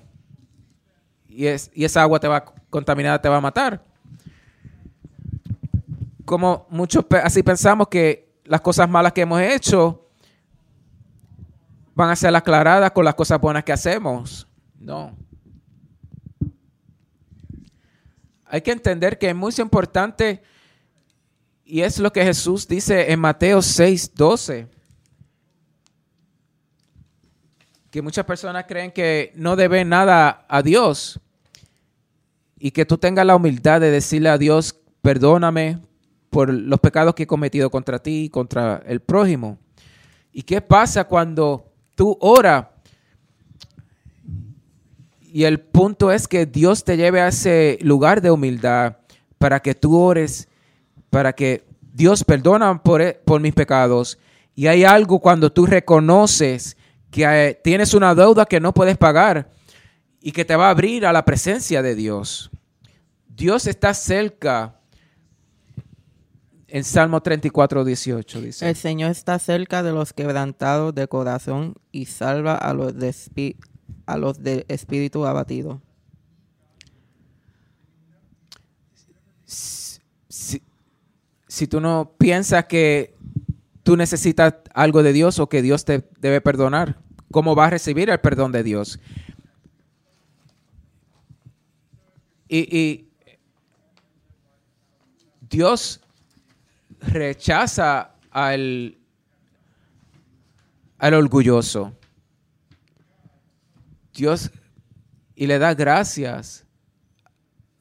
[1.30, 3.82] Y, es, y esa agua te va contaminada, te va a matar.
[6.26, 10.10] Como muchos así pensamos que las cosas malas que hemos hecho
[11.96, 14.46] van a ser aclaradas con las cosas buenas que hacemos.
[14.78, 15.23] No.
[18.54, 20.44] Hay que entender que es muy importante
[21.66, 24.68] y es lo que Jesús dice en Mateo 6, 12.
[27.90, 31.20] Que muchas personas creen que no deben nada a Dios
[32.60, 35.80] y que tú tengas la humildad de decirle a Dios, perdóname
[36.30, 39.58] por los pecados que he cometido contra ti y contra el prójimo.
[40.32, 42.68] ¿Y qué pasa cuando tú oras
[45.36, 48.98] y el punto es que Dios te lleve a ese lugar de humildad
[49.40, 50.48] para que tú ores,
[51.10, 54.20] para que Dios perdona por, e, mis pecados.
[54.54, 56.78] Y hay algo cuando tú reconoces
[57.10, 59.50] que eh, tienes una deuda que no puedes pagar
[60.22, 62.52] y que te va a abrir a la presencia de Dios.
[63.28, 64.80] Dios está cerca.
[66.68, 68.70] En Salmo 34, 18 dice.
[68.70, 73.73] El Señor está cerca de los quebrantados de corazón y salva a los despidos
[74.14, 75.82] a los de espíritu abatido.
[79.46, 83.16] Si, tú no piensas que
[83.84, 87.00] tú necesitas algo de Dios o que Dios te debe perdonar,
[87.32, 89.00] ¿cómo vas a recibir el perdón de Dios?
[92.48, 93.10] Y, y
[95.50, 96.02] Dios
[97.00, 98.98] rechaza al,
[100.98, 101.94] al orgulloso.
[104.14, 104.52] Dios
[105.36, 106.66] y le da gracias,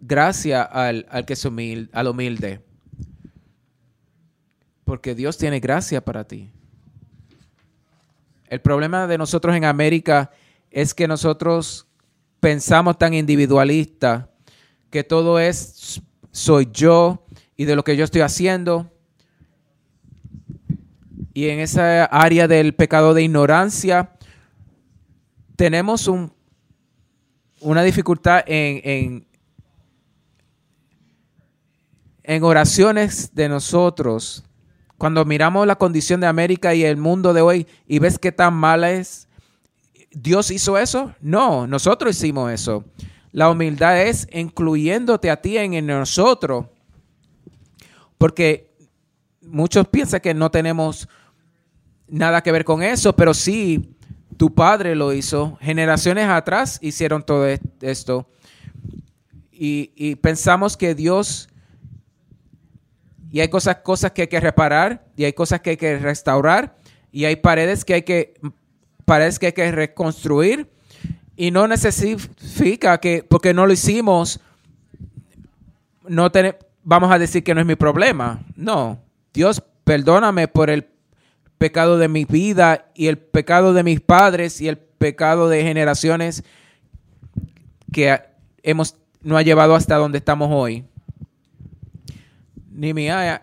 [0.01, 2.61] gracias al, que es humilde, al humilde.
[4.85, 6.51] Porque Dios tiene gracia para ti.
[8.49, 10.30] El problema de nosotros en América
[10.70, 11.87] es que nosotros
[12.41, 14.30] pensamos tan individualista
[14.91, 16.03] que todo es
[16.33, 17.24] soy yo
[17.57, 18.91] y de lo que yo estoy haciendo.
[21.35, 24.12] Y en esa área del pecado de ignorancia,
[25.57, 26.33] tenemos un,
[27.61, 29.27] una dificultad en,
[32.23, 34.45] en, oraciones de nosotros.
[34.99, 38.55] Cuando miramos la condición de América y el mundo de hoy y ves qué tan
[38.55, 39.29] mala es,
[40.13, 41.15] ¿Dios hizo eso?
[41.21, 42.85] No, nosotros hicimos eso.
[43.33, 46.67] La humildad es incluyéndote a ti en, en nosotros.
[48.19, 48.75] Porque
[49.41, 51.09] muchos piensan que no tenemos
[52.07, 53.97] nada que ver con eso, pero sí
[54.37, 57.47] tu padre lo hizo, generaciones atrás hicieron todo
[57.80, 58.28] esto.
[59.53, 61.49] Y, pensamos que Dios,
[63.30, 66.76] y hay cosas, cosas que hay que reparar, y hay cosas que hay que restaurar,
[67.12, 68.35] y hay paredes que hay que,
[69.05, 70.68] paredes que hay que reconstruir,
[71.37, 74.41] y no necesita que, porque no lo hicimos,
[76.09, 76.30] no
[76.83, 78.43] vamos a decir que no es mi problema.
[78.57, 79.01] No,
[79.33, 80.91] Dios, perdóname por el
[81.63, 86.43] pecado de mi vida y el pecado de mis padres y el pecado de generaciones
[87.93, 88.19] que
[88.65, 90.85] hemos, no ha llevado hasta donde estamos hoy.
[92.73, 93.43] Nehemiah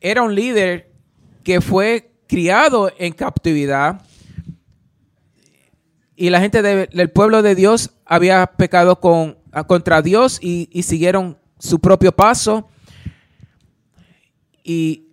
[0.00, 0.92] era un líder
[1.42, 4.00] que fue criado en captividad
[6.14, 11.80] y la gente del pueblo de Dios había pecado con, contra Dios y, siguieron su
[11.80, 12.68] propio paso.
[14.62, 15.08] Y,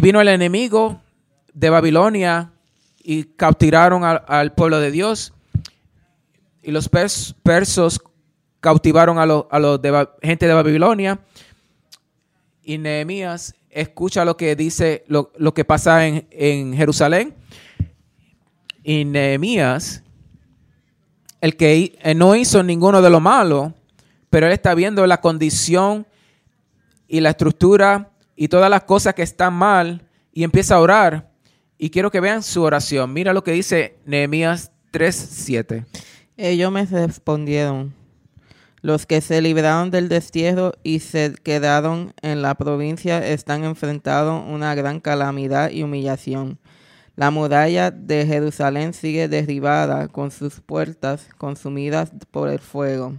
[0.00, 1.02] vino el enemigo
[1.56, 2.52] de Babilonia
[3.02, 5.32] y capturaron al, pueblo de Dios.
[6.62, 8.02] Y los persos
[8.60, 11.18] cautivaron a los, a los de gente de Babilonia.
[12.62, 17.34] Y Nehemías escucha lo que dice, lo, lo que pasa en, en Jerusalén.
[18.82, 20.02] Y Nehemías,
[21.40, 23.72] el que eh, no hizo ninguno de lo malo,
[24.28, 26.06] pero él está viendo la condición
[27.08, 31.35] y la estructura y todas las cosas que están mal y empieza a orar.
[31.78, 33.12] Y quiero que vean su oración.
[33.12, 35.84] Mira lo que dice Nehemías 3:7.
[36.36, 37.94] Ellos me respondieron,
[38.82, 44.74] los que se libraron del destierro y se quedaron en la provincia están enfrentando una
[44.74, 46.58] gran calamidad y humillación.
[47.16, 53.14] La muralla de Jerusalén sigue derribada con sus puertas consumidas por el fuego.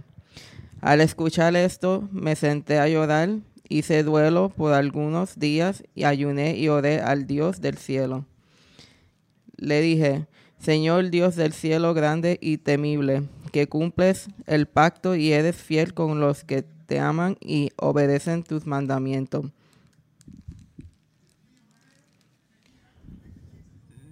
[0.80, 3.28] Al escuchar esto, me senté a llorar,
[3.68, 8.24] hice duelo por algunos días y ayuné y oré al Dios del cielo.
[9.58, 10.26] Le dije,
[10.58, 16.20] Señor Dios del cielo grande y temible, que cumples el pacto y eres fiel con
[16.20, 19.46] los que te aman y obedecen tus mandamientos.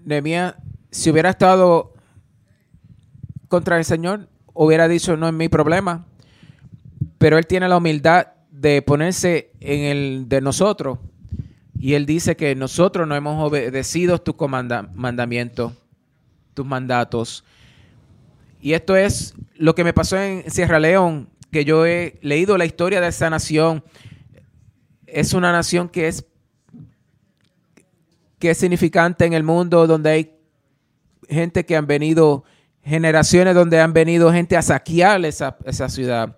[0.05, 0.55] Nehemías,
[0.91, 1.93] si hubiera estado
[3.49, 6.07] contra el Señor, hubiera dicho, no es mi problema.
[7.19, 10.99] Pero él tiene la humildad de ponerse en el de nosotros.
[11.87, 14.35] Y él dice que nosotros no hemos obedecido tus
[14.93, 15.73] mandamientos,
[16.53, 17.45] tus mandatos.
[18.61, 22.65] Y esto es lo que me pasó en Sierra León, que yo he leído la
[22.65, 23.85] historia de esa nación.
[25.07, 26.27] Es una nación que es
[28.41, 30.35] que es significante en el mundo, donde hay
[31.29, 32.43] gente que han venido,
[32.83, 36.37] generaciones donde han venido gente a saquear esa, esa ciudad,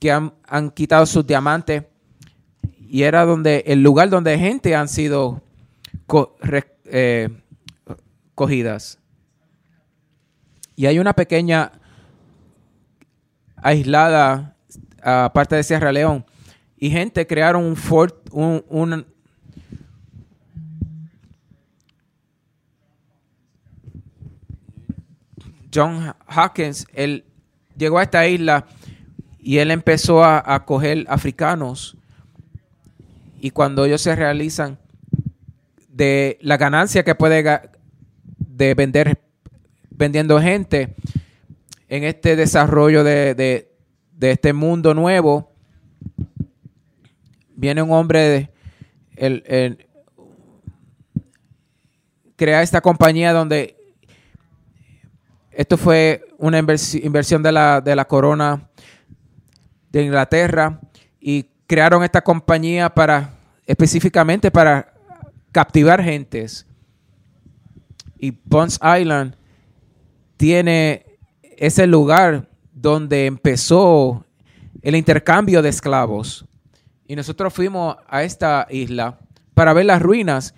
[0.00, 1.84] que han, han quitado sus diamantes,
[2.88, 5.42] y era donde el lugar donde gente han sido
[6.84, 7.28] eh,
[8.34, 8.98] cogidas.
[10.74, 11.72] Y hay una pequeña
[13.56, 14.56] aislada
[15.02, 16.24] aparte de Sierra León,
[16.78, 19.06] y gente crearon un fort, un, un
[25.72, 27.24] John Hawkins, él
[27.76, 28.66] llegó a esta isla
[29.38, 31.96] y él empezó a, a coger africanos
[33.40, 34.78] y cuando ellos se realizan
[35.88, 37.42] de la ganancia que puede
[38.38, 39.18] de vender
[39.90, 40.94] vendiendo gente
[41.88, 43.72] en este desarrollo de, de-
[44.32, 45.52] este mundo nuevo
[47.54, 48.50] viene un hombre de-
[49.16, 49.86] el- el-
[52.36, 53.76] crea esta compañía donde
[55.52, 58.68] esto fue una inversi- inversión de la, de la corona
[59.90, 60.80] de Inglaterra
[61.20, 63.36] y crearon esta compañía para
[63.66, 64.94] específicamente para
[65.52, 66.66] captivar gentes.
[68.18, 69.34] Y Bones Island
[70.36, 71.04] tiene
[71.56, 74.24] ese lugar donde empezó
[74.82, 76.44] el intercambio de esclavos.
[77.06, 79.18] Y nosotros fuimos a esta isla
[79.54, 80.54] para ver las ruinas.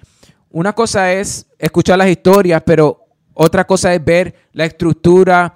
[0.50, 3.04] Una cosa es escuchar las historias, pero
[3.34, 5.54] otra cosa es ver la estructura,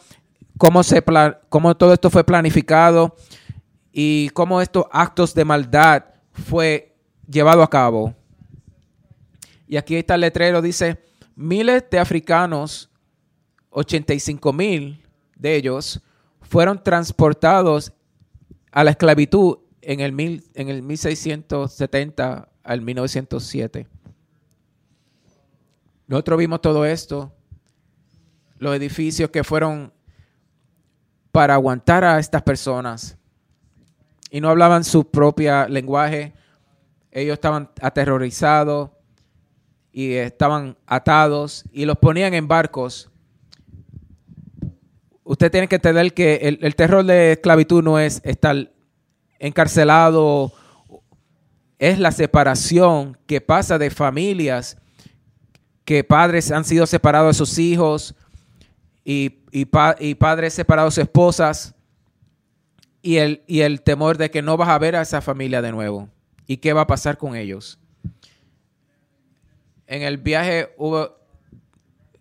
[0.58, 1.02] cómo, se
[1.48, 3.16] cómo todo esto fue planificado
[3.92, 6.96] y cómo estos actos de maldad fue
[7.28, 8.14] llevado a cabo.
[9.68, 11.04] Y aquí está el letrero, dice,
[11.36, 12.90] miles de africanos,
[13.70, 15.02] 85 mil
[15.36, 16.02] de ellos,
[16.40, 17.92] fueron transportados
[18.70, 23.86] a la esclavitud en el, mil, en el 1670 al 1907.
[26.06, 27.32] Nosotros vimos todo esto,
[28.58, 29.92] los edificios que fueron
[31.30, 33.18] para aguantar a estas personas
[34.32, 36.32] y no hablaban su propio lenguaje.
[37.10, 38.88] Ellos estaban aterrorizados
[39.92, 43.10] y estaban atados y los ponían en barcos.
[45.22, 48.72] Usted tiene que entender que el, terror de esclavitud no es estar
[49.38, 50.50] encarcelado,
[51.78, 54.78] es la separación que pasa de familias
[55.84, 58.14] que padres han sido separados de sus hijos
[59.04, 61.74] y, y, pa- y padres separados de sus esposas
[63.02, 65.72] y el, y el temor de que no vas a ver a esa familia de
[65.72, 66.08] nuevo
[66.46, 67.78] y qué va a pasar con ellos.
[69.86, 71.16] En el viaje hubo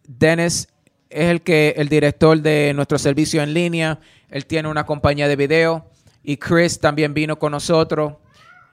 [0.07, 0.67] Dennis
[1.09, 3.99] es el que el director de nuestro servicio en línea.
[4.29, 5.85] Él tiene una compañía de video
[6.23, 8.13] y Chris también vino con nosotros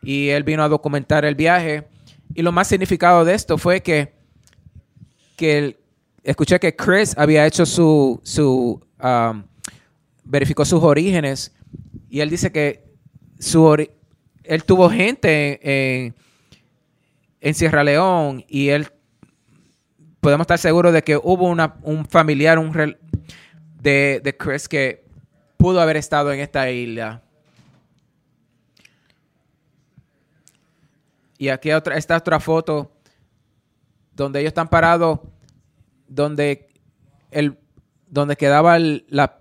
[0.03, 1.89] y él vino a documentar el viaje.
[2.35, 4.15] Y lo más significado de esto fue que,
[5.37, 5.79] que
[6.23, 9.43] escuché que Chris había hecho su, su um,
[10.25, 11.53] verificó sus orígenes
[12.09, 12.85] y él dice que
[13.39, 13.75] su
[14.45, 16.07] él tuvo gente
[17.41, 18.89] en, Sierra León y él
[20.21, 22.99] podemos estar seguros de que hubo una, un familiar un rel-
[23.81, 25.05] de, de Chris que
[25.57, 27.23] pudo haber estado en esta isla.
[31.39, 32.93] Y aquí otra, esta otra foto
[34.13, 35.21] donde ellos están parados,
[36.09, 36.69] donde,
[37.31, 37.57] el,
[38.09, 39.39] donde quedaba la,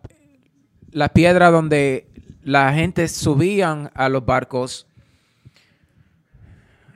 [0.91, 2.06] la piedra donde
[2.47, 4.87] la gente subían a los barcos.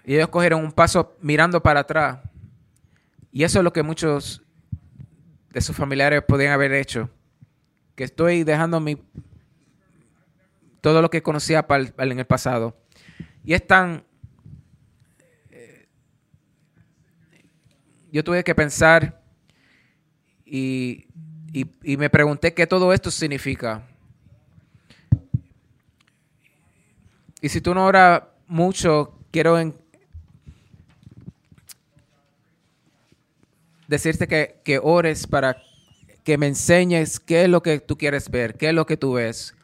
[0.06, 2.20] Y ellos cogieron un paso mirando para atrás.
[3.34, 4.42] Y eso es lo que muchos
[5.50, 7.10] de sus familiares podían haber hecho.
[7.96, 8.98] Que estoy dejando mi,
[10.80, 11.66] todo lo que conocía
[11.98, 12.78] en el pasado.
[13.44, 14.06] Y es tan...
[15.50, 15.86] Eh,
[18.10, 19.22] yo tuve que pensar
[20.46, 21.08] y,
[21.52, 23.86] y, me pregunté qué todo esto significa.
[27.42, 29.58] Y si tú no oras mucho, quiero
[33.88, 35.58] decirte que, que ores para
[36.24, 39.14] que me enseñes qué es lo que tú quieres ver, qué es lo que tú
[39.14, 39.56] ves.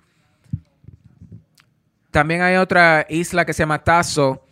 [2.10, 4.44] También hay otra isla que se llama Tazo,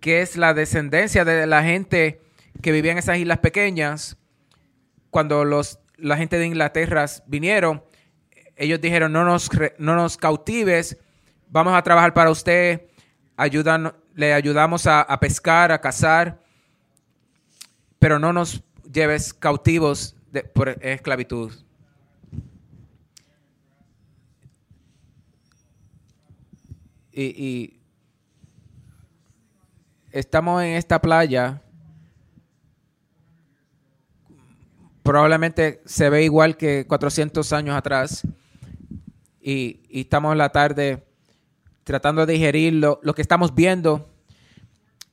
[0.00, 2.20] que es la descendencia de la gente
[2.62, 4.16] que vivía en esas islas pequeñas.
[5.10, 7.84] Cuando los, la gente de Inglaterra vinieron,
[8.56, 10.98] ellos dijeron, no nos, no nos cautives,
[11.48, 12.82] vamos a trabajar para usted,
[13.36, 16.40] ayudan, le ayudamos a, pescar, a cazar,
[17.98, 21.52] pero no nos lleves cautivos de, por esclavitud.
[27.12, 27.80] Y, y,
[30.10, 31.62] estamos en esta playa.
[35.02, 38.22] Probablemente se ve igual que 400 años atrás.
[39.40, 41.06] Y, y estamos en la tarde
[41.86, 44.10] tratando de digerir lo, lo que estamos viendo.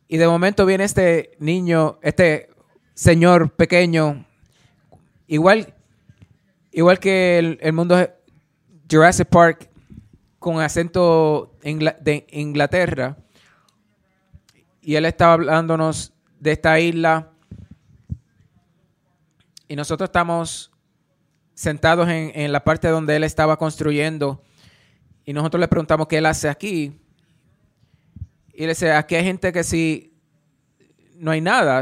[0.07, 2.49] Y de momento viene este niño, este
[2.95, 4.25] señor pequeño,
[5.27, 5.75] igual,
[6.71, 7.95] igual que el, mundo
[8.89, 9.69] Jurassic Park
[10.39, 13.17] con acento de Inglaterra,
[14.81, 17.29] y él estaba hablándonos de esta isla,
[19.67, 20.71] y nosotros estamos
[21.53, 24.41] sentados en, en la parte donde él estaba construyendo,
[25.25, 26.99] y nosotros le preguntamos qué él hace aquí,
[28.53, 30.13] y le dice, aquí hay gente que si
[31.15, 31.81] no hay nada,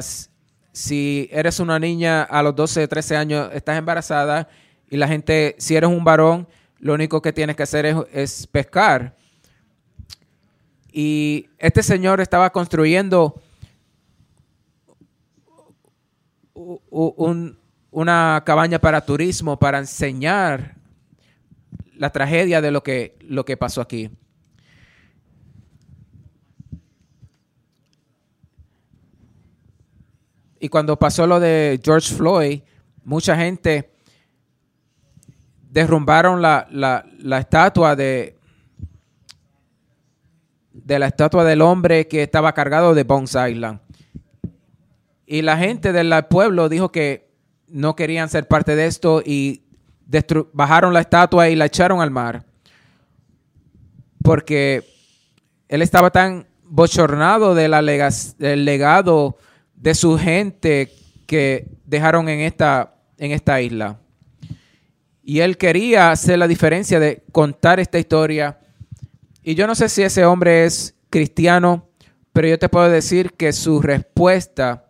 [0.71, 4.47] si eres una niña a los 12, 13 años, estás embarazada
[4.89, 6.47] y la gente, si eres un varón,
[6.79, 9.15] lo único que tienes que hacer es, pescar.
[10.91, 13.41] Y este señor estaba construyendo
[17.91, 20.75] una cabaña para turismo para enseñar
[21.95, 24.09] la tragedia de lo que, lo que pasó aquí.
[30.59, 32.61] Y cuando pasó lo de George Floyd,
[33.03, 33.91] mucha gente
[35.71, 36.67] derrumbaron la,
[37.39, 38.37] estatua de,
[40.71, 43.79] de la estatua del hombre que estaba cargado de Bones Island.
[45.25, 47.31] Y la gente del pueblo dijo que
[47.67, 49.63] no querían ser parte de esto y
[50.54, 52.45] bajaron la estatua y la echaron al mar.
[54.24, 54.84] Porque
[55.68, 59.38] él estaba tan bochornado de la del legado
[59.76, 60.91] de su gente
[61.26, 63.99] que dejaron en esta, en esta isla.
[65.24, 68.60] Y él quería hacer la diferencia de contar esta historia.
[69.43, 71.88] Y yo no sé si ese hombre es cristiano,
[72.34, 74.86] pero yo te puedo decir que su respuesta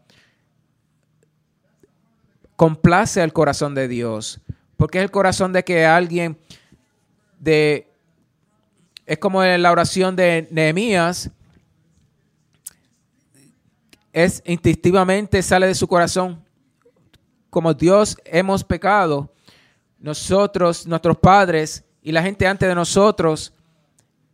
[2.55, 4.41] complace al corazón de Dios.
[4.81, 6.35] Porque es el corazón de que alguien
[7.37, 7.87] de...
[9.05, 11.29] Es como en la oración de Nehemías,
[14.11, 16.43] es instintivamente sale de su corazón.
[17.51, 19.31] Como Dios hemos pecado,
[19.99, 23.53] nosotros, nuestros padres y la gente antes de nosotros,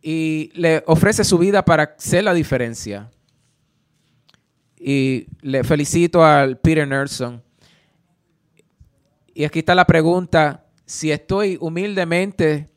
[0.00, 3.10] y le ofrece su vida para hacer la diferencia.
[4.78, 7.42] Y le felicito al Peter Nelson.
[9.38, 12.68] Y aquí está la pregunta, si estoy humildemente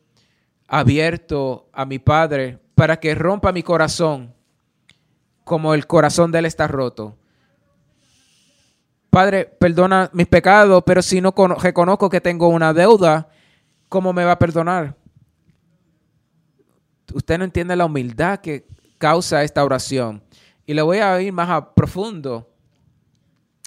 [0.68, 4.32] abierto a mi Padre para que rompa mi corazón
[5.42, 7.16] como el corazón de él está roto.
[9.10, 13.28] Padre, perdona mis pecados, pero si no reconozco que tengo una deuda,
[13.88, 14.94] ¿cómo me va a perdonar?
[17.12, 20.22] Usted no entiende la humildad que causa esta oración.
[20.64, 22.51] Y le voy a ir más a profundo.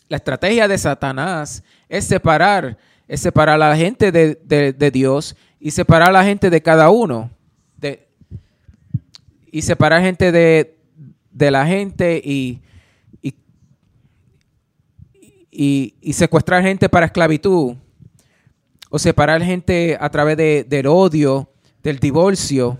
[0.08, 2.78] La estrategia de Satanás es separar,
[3.08, 7.32] es separar a la gente de, Dios y separar a la gente de cada uno.
[7.78, 8.08] De,
[9.52, 10.78] y separar gente de,
[11.32, 12.62] de la gente y,
[15.58, 17.76] y, secuestrar gente para esclavitud
[18.90, 21.50] o separar gente a través de, del odio
[21.86, 22.80] del divorcio,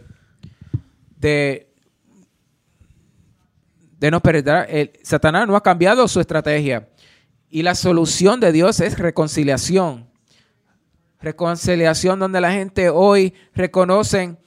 [1.16, 1.72] de,
[4.00, 4.66] de no perder.
[4.68, 6.90] El, Satanás no ha cambiado su estrategia.
[7.50, 10.08] Y la solución de Dios es reconciliación.
[11.22, 14.38] Reconciliación donde la gente hoy reconocen,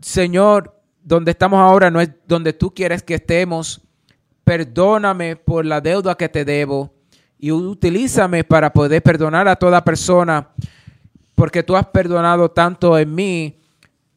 [0.00, 3.80] Señor, donde estamos ahora no es donde tú quieres que estemos.
[4.44, 6.92] Perdóname por la deuda que te debo
[7.38, 10.48] y utilízame para poder perdonar a toda persona,
[11.34, 13.60] porque tú has perdonado tanto en mí.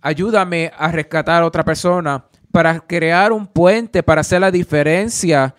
[0.02, 5.54] Ayúdame a rescatar a otra persona para crear un puente, para hacer la diferencia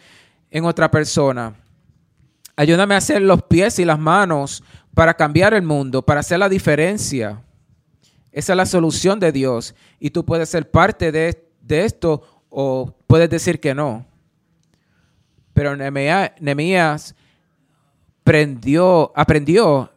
[0.51, 1.55] en otra persona.
[2.63, 4.63] Ayúdame a hacer los pies y las manos
[4.95, 7.43] para cambiar el mundo, para hacer la diferencia.
[8.31, 9.75] Esa es la solución de Dios.
[9.99, 14.07] Y tú puedes ser parte de, esto o puedes decir que no.
[15.53, 17.17] Pero Nehemías
[18.21, 19.91] aprendió, aprendió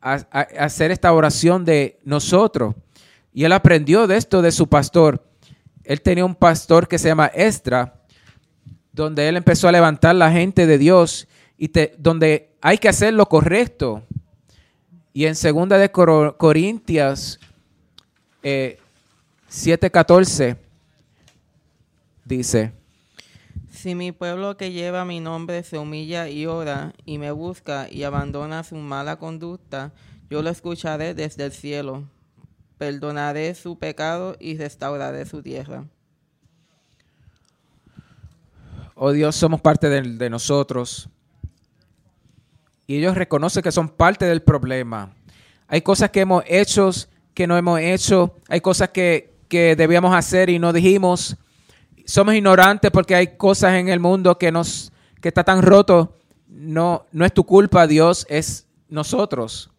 [0.00, 0.14] a,
[0.58, 2.74] hacer esta oración de nosotros.
[3.32, 5.24] Y él aprendió de esto de su pastor.
[5.84, 7.94] Él tenía un pastor que se llama Estra,
[8.90, 11.28] donde él empezó a levantar la gente de Dios
[11.58, 14.04] y donde hay que hacer lo correcto.
[15.12, 17.40] Y en segunda de Corintias
[18.42, 18.78] eh,
[19.50, 20.56] 7:14
[22.24, 22.72] dice,
[23.70, 28.04] si mi pueblo que lleva mi nombre se humilla y ora y me busca y
[28.04, 29.92] abandona su mala conducta,
[30.30, 32.04] yo lo escucharé desde el cielo,
[32.76, 35.84] perdonaré su pecado y restauraré su tierra.
[38.94, 41.08] Oh Dios, somos parte de, de nosotros.
[42.88, 45.12] Y ellos reconocen que son parte del problema.
[45.68, 46.90] Hay cosas que hemos hecho
[47.34, 48.34] que no hemos hecho.
[48.48, 51.36] Hay cosas que, que debíamos hacer y no dijimos
[52.08, 56.16] somos ignorantes porque hay cosas en el mundo que nos que está tan roto.
[56.48, 59.70] No, no es tu culpa, Dios, es nosotros.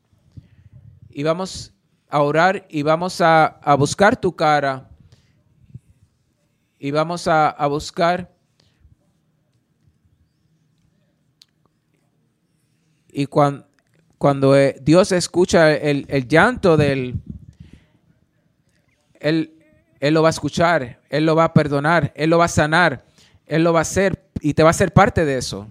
[1.09, 1.73] Y vamos
[2.07, 4.89] a orar y vamos a, a buscar tu cara.
[6.77, 8.31] Y vamos a, a buscar.
[13.11, 13.65] Y cuando,
[14.17, 17.15] cuando eh, Dios escucha el, el llanto del,
[19.19, 19.53] el,
[19.99, 23.03] él lo va a escuchar, Él lo va a perdonar, Él lo va a sanar,
[23.45, 25.67] Él lo va a hacer y te va a hacer parte de eso.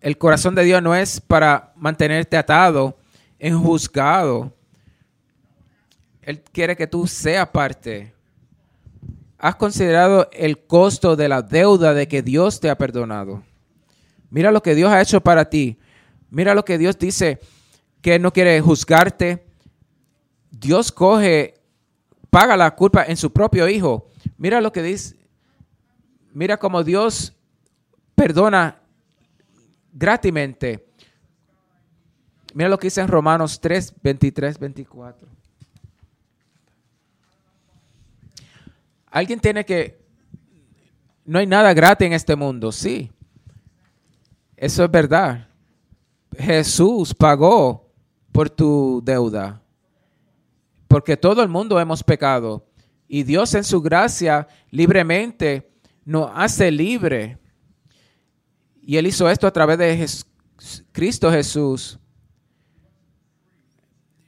[0.00, 2.96] El corazón de Dios no es para mantenerte atado,
[3.38, 4.52] enjuzgado.
[6.22, 8.12] Él quiere que tú seas parte.
[9.38, 13.42] ¿Has considerado el costo de la deuda de que Dios te ha perdonado?
[14.30, 15.78] Mira lo que Dios ha hecho para ti.
[16.30, 17.40] Mira lo que Dios dice,
[18.02, 19.46] que no quiere juzgarte.
[20.50, 21.58] Dios coge
[22.30, 24.10] paga la culpa en su propio hijo.
[24.36, 25.16] Mira lo que dice.
[26.32, 27.34] Mira cómo Dios
[28.14, 28.80] perdona
[29.92, 30.86] gratismente.
[32.54, 35.28] Mira lo que dice en Romanos 3, 23, 24.
[39.10, 39.98] Alguien tiene que...
[41.24, 43.10] No hay nada gratis en este mundo, sí.
[44.60, 45.48] Eso es verdad.
[46.36, 47.88] Jesús pagó
[48.32, 49.62] por tu deuda
[50.88, 52.66] porque todo el mundo hemos pecado
[53.06, 55.70] y Dios en su gracia libremente
[56.04, 57.38] nos hace libre.
[58.82, 60.06] Y Él hizo esto a través de
[60.92, 61.98] Cristo Jesús.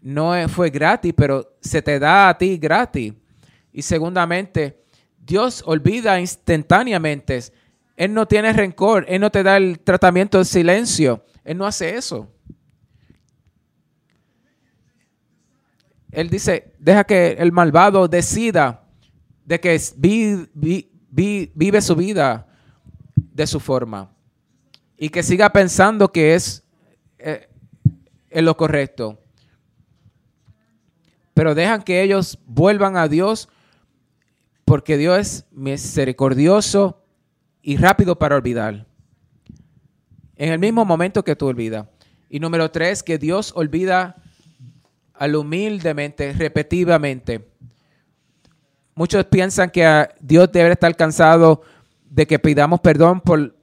[0.02, 3.14] No fue gratis, pero se te da a ti gratis.
[3.72, 4.82] Y segundamente,
[5.18, 7.40] Dios olvida instantáneamente.
[8.00, 11.22] Él no tiene rencor, Él no te da el tratamiento de silencio.
[11.44, 12.32] Él no hace eso.
[16.10, 18.88] Él dice, deja que el malvado decida
[19.44, 19.78] de que
[21.12, 22.46] vive su vida
[23.14, 24.10] de su forma
[24.96, 26.64] y que siga pensando que es
[27.18, 27.50] eh,
[28.30, 29.22] lo correcto.
[31.34, 33.50] Pero dejan que ellos vuelvan a Dios
[34.64, 36.99] porque Dios es misericordioso
[37.62, 38.86] y rápido para olvidar.
[40.36, 41.86] En el mismo momento que tú olvidas.
[42.28, 44.16] Y número tres, que Dios olvida
[45.14, 47.46] al humildemente, repetidamente.
[48.94, 51.62] Muchos piensan que Dios debe estar cansado
[52.08, 53.54] de que pidamos perdón por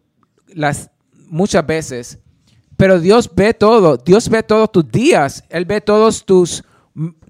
[0.53, 0.91] las
[1.27, 2.19] muchas veces.
[2.75, 6.63] Pero Dios ve todo, Dios ve todos tus días, Él ve todos tus,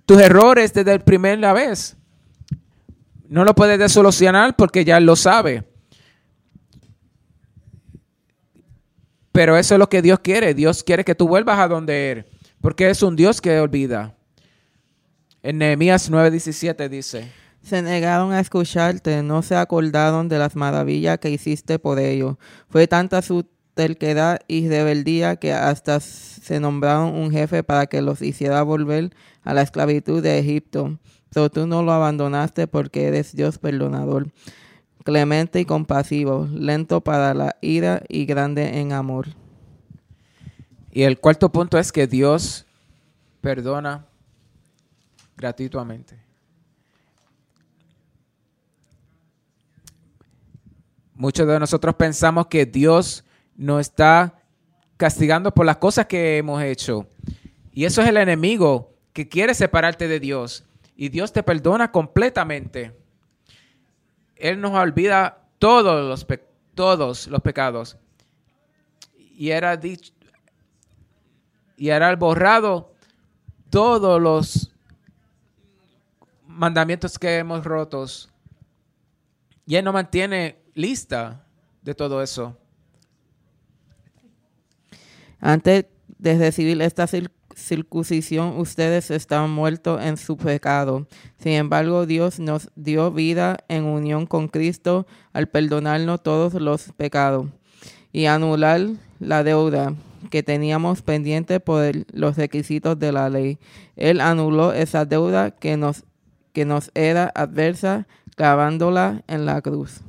[0.05, 1.95] tus errores desde la primera vez.
[3.29, 5.63] No lo puedes solucionar porque ya lo sabe.
[9.37, 10.55] Pero eso es lo que Dios quiere.
[10.55, 12.25] Dios quiere que tú vuelvas a donde Él.
[12.59, 14.15] Porque es un Dios que olvida.
[15.43, 17.31] En Nehemías 9:17 dice,
[17.61, 22.37] se negaron a escucharte, no se acordaron de las maravillas que hiciste por ellos.
[22.67, 28.23] Fue tanta su terquedad y rebeldía que hasta se nombraron un jefe para que los
[28.23, 29.11] hiciera volver
[29.43, 30.97] a la esclavitud de Egipto.
[31.31, 34.31] Pero tú no lo abandonaste porque eres Dios perdonador,
[35.07, 39.27] clemente y compasivo, lento para la ira y grande en amor.
[40.91, 42.65] Y el cuarto punto es que Dios
[43.39, 44.05] perdona
[45.37, 46.19] gratuitamente.
[51.15, 53.23] Muchos de nosotros pensamos que Dios
[53.55, 54.41] nos está
[54.97, 57.07] castigando por las cosas que hemos hecho.
[57.71, 60.65] Y eso es el enemigo que quiere separarte de Dios.
[60.97, 63.06] Y Dios te perdona completamente.
[64.39, 66.39] Él nos olvida todos los,
[66.75, 67.97] todos los pecados.
[69.15, 70.13] Y era dicho,
[71.77, 72.93] y hará borrado
[73.69, 74.71] todos los
[76.47, 78.29] mandamientos que hemos rotos.
[79.65, 81.45] Y Él nos mantiene lista
[81.81, 82.57] de todo eso.
[85.39, 85.85] Antes
[86.17, 87.05] de recibir esta
[87.57, 91.07] circuncisión, ustedes estaban muertos en su pecado.
[91.37, 97.47] Sin embargo, Dios nos dio vida en unión con Cristo al perdonarnos todos los pecados
[98.13, 98.81] y anular
[99.19, 99.93] la deuda
[100.29, 101.83] que teníamos pendiente por
[102.13, 103.57] los requisitos de la ley.
[103.95, 106.03] Él anuló esa deuda que nos,
[106.53, 110.01] que nos era adversa, clavándola en la cruz.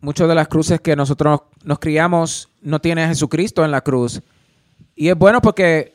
[0.00, 4.20] Muchas de las cruces que nosotros nos criamos no tiene a Jesucristo en la cruz.
[5.02, 5.94] Y es bueno porque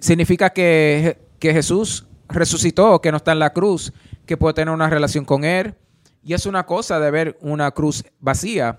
[0.00, 3.92] significa que, que Jesús resucitó, que no está en la cruz,
[4.26, 5.74] que puede tener una relación con Él.
[6.22, 8.78] Y es una cosa de ver una cruz vacía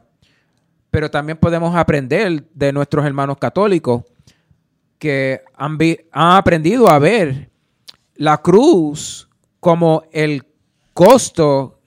[0.95, 4.05] pero también podemos aprender de nuestros hermanos católicos
[4.97, 5.77] que han,
[6.13, 7.49] aprendido a ver
[8.15, 9.27] la cruz
[9.59, 10.45] como el
[10.93, 11.81] costo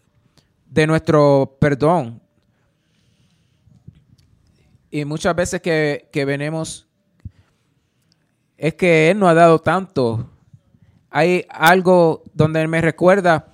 [0.66, 2.20] de nuestro perdón.
[4.90, 6.87] Y muchas veces que, que venimos
[8.58, 10.28] es que Él no ha dado tanto.
[11.08, 13.46] Hay algo donde Él me recuerda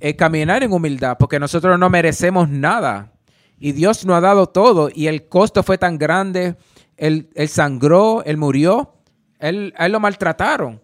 [0.00, 3.12] el caminar en humildad, porque nosotros no merecemos nada.
[3.60, 6.56] Y Dios nos ha dado todo y el costo fue tan grande.
[6.96, 8.94] Él, sangró, él murió,
[9.38, 10.80] él, él lo maltrataron.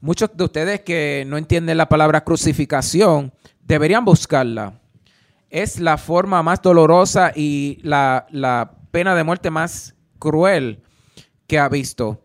[0.00, 3.32] Muchos de ustedes que no entienden la palabra crucificación
[3.62, 4.80] deberían buscarla.
[5.50, 8.26] Es la forma más dolorosa y la,
[8.90, 10.82] pena de muerte más cruel
[11.46, 12.24] que ha visto.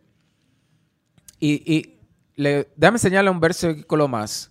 [1.46, 2.00] Y, y
[2.36, 4.50] le, déjame enseñarle un versículo más.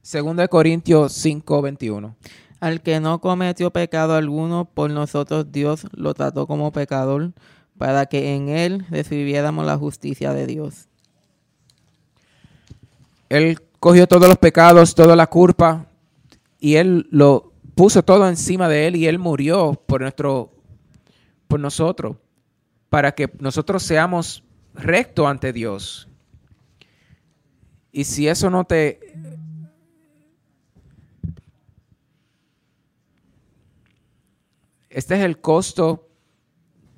[0.00, 2.14] Segundo de Corintios 5, 21.
[2.60, 7.32] Al que no cometió pecado alguno, por nosotros Dios lo trató como pecador,
[7.76, 10.86] para que en él recibiéramos la justicia de Dios.
[13.28, 15.86] Él cogió todos los pecados, toda la culpa,
[16.60, 20.52] y él lo puso todo encima de él y él murió por nuestro
[21.48, 22.16] por nosotros
[22.88, 24.44] para que nosotros seamos
[24.78, 26.08] rectos ante Dios.
[27.92, 29.00] Y si eso no te
[34.98, 36.08] Este es el costo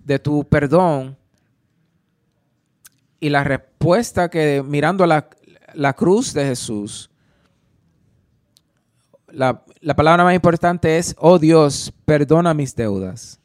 [0.04, 1.18] de tu perdón.
[3.20, 5.28] Y la respuesta que mirando la,
[5.74, 7.10] la cruz de Jesús,
[9.28, 13.38] la, la, palabra más importante es, oh Dios, perdona mis deudas.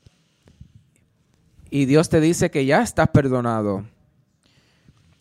[1.69, 3.83] Y Dios te dice que ya estás perdonado.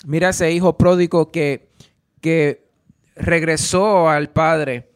[0.05, 1.71] Mira ese hijo pródigo que,
[2.21, 2.69] que
[3.17, 4.95] regresó al Padre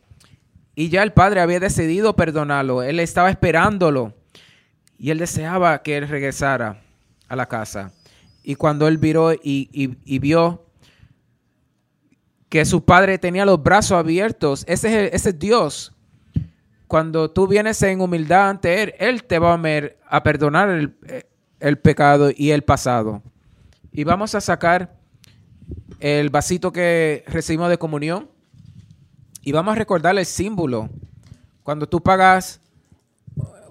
[0.78, 2.84] y ya el Padre había decidido perdonarlo.
[2.84, 4.14] Él estaba esperándolo.
[4.96, 6.80] Y él deseaba que él regresara
[7.26, 7.92] a la casa.
[8.44, 10.66] Y cuando él viró y, vio
[12.48, 15.92] que su padre tenía los brazos abiertos, ese es, ese Dios.
[16.86, 19.60] Cuando tú vienes en humildad ante Él, Él te va
[20.08, 20.96] a, perdonar el,
[21.58, 23.20] el pecado y el pasado.
[23.90, 24.97] Y vamos a sacar
[26.00, 28.28] el vasito que recibimos de comunión
[29.42, 30.88] y vamos a recordar el símbolo.
[31.62, 32.60] Cuando tú pagas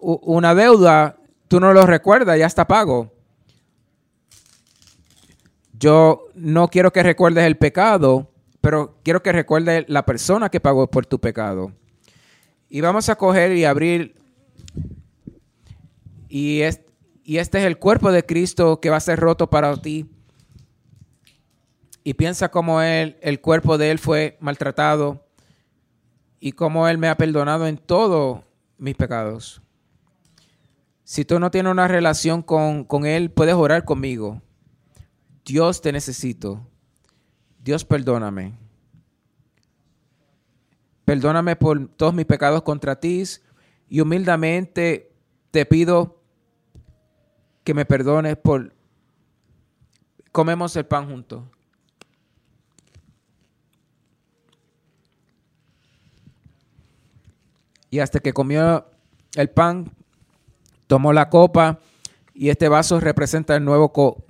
[0.02, 1.18] una deuda,
[1.48, 3.12] tú no lo recuerdas, ya está pago.
[5.80, 10.90] Yo no quiero que recuerdes el pecado, pero quiero que recuerdes la persona que pagó
[10.90, 11.72] por tu pecado.
[12.70, 14.16] Y vamos a coger y abrir.
[16.28, 16.62] Y,
[17.24, 20.06] y este es el cuerpo de Cristo que va a ser roto para ti.
[22.08, 25.28] Y piensa cómo él, el cuerpo de él fue maltratado
[26.40, 28.46] y cómo él me ha perdonado en todos
[28.78, 29.62] mis pecados.
[31.04, 34.42] Si tú no tienes una relación con, Él, puedes orar conmigo.
[35.44, 36.66] Dios te necesito.
[37.62, 38.58] Dios perdóname.
[41.04, 43.22] Perdóname por todos mis pecados contra ti
[43.90, 45.12] y humildemente
[45.52, 46.22] te pido
[47.66, 48.74] que me perdones por
[50.32, 51.44] comemos el pan juntos.
[57.90, 58.86] Y hasta que comió
[59.36, 59.92] el pan,
[60.88, 61.80] tomó la copa
[62.34, 64.24] y este vaso representa el nuevo co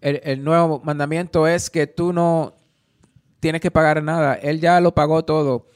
[0.00, 2.54] el, el nuevo mandamiento es que tú no
[3.40, 4.34] tienes que pagar nada.
[4.34, 5.66] Él ya lo pagó todo.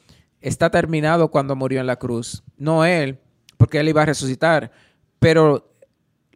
[0.40, 2.42] Está terminado cuando murió en la cruz.
[2.56, 3.18] No él,
[3.56, 4.70] porque él iba a resucitar,
[5.18, 5.70] pero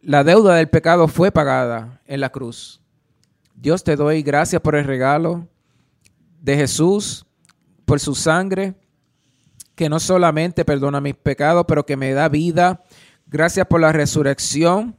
[0.01, 2.81] la deuda del pecado fue pagada en la cruz.
[3.55, 5.47] Dios te doy gracias por el regalo
[6.43, 7.25] de Jesús,
[7.85, 8.75] por su sangre,
[9.75, 12.83] que no solamente perdona mis pecados, pero que me da vida.
[13.25, 14.95] Gracias por la resurrección,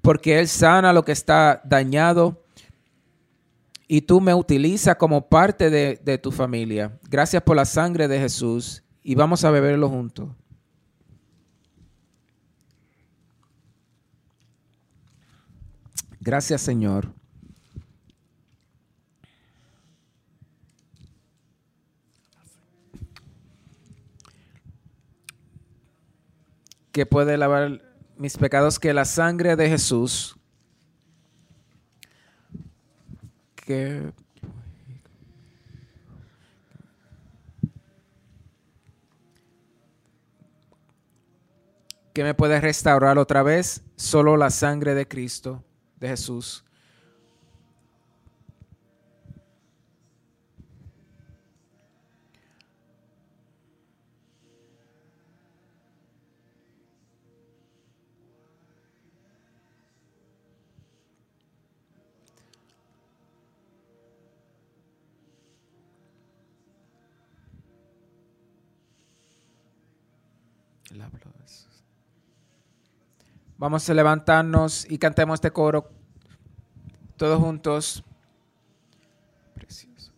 [0.00, 2.42] porque Él sana lo que está dañado
[3.86, 6.98] y tú me utilizas como parte de, de tu familia.
[7.08, 10.30] Gracias por la sangre de Jesús y vamos a beberlo juntos.
[16.20, 17.17] Gracias Señor.
[26.92, 27.82] Que puede lavar
[28.16, 30.36] mis pecados, que la sangre de Jesús,
[33.54, 34.12] que
[42.18, 45.62] que me puede restaurar otra vez, solo la sangre de Cristo
[46.00, 46.64] de Jesús.
[73.58, 75.90] Vamos a levantarnos y cantemos este coro
[77.16, 78.04] todos juntos.
[79.52, 80.12] Precioso.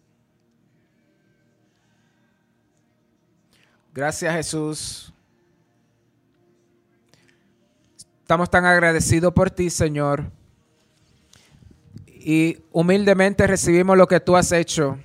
[3.94, 5.14] Gracias Jesús.
[8.20, 10.30] Estamos tan agradecidos por ti, Señor.
[12.06, 14.98] Y humildemente recibimos lo que tú has hecho.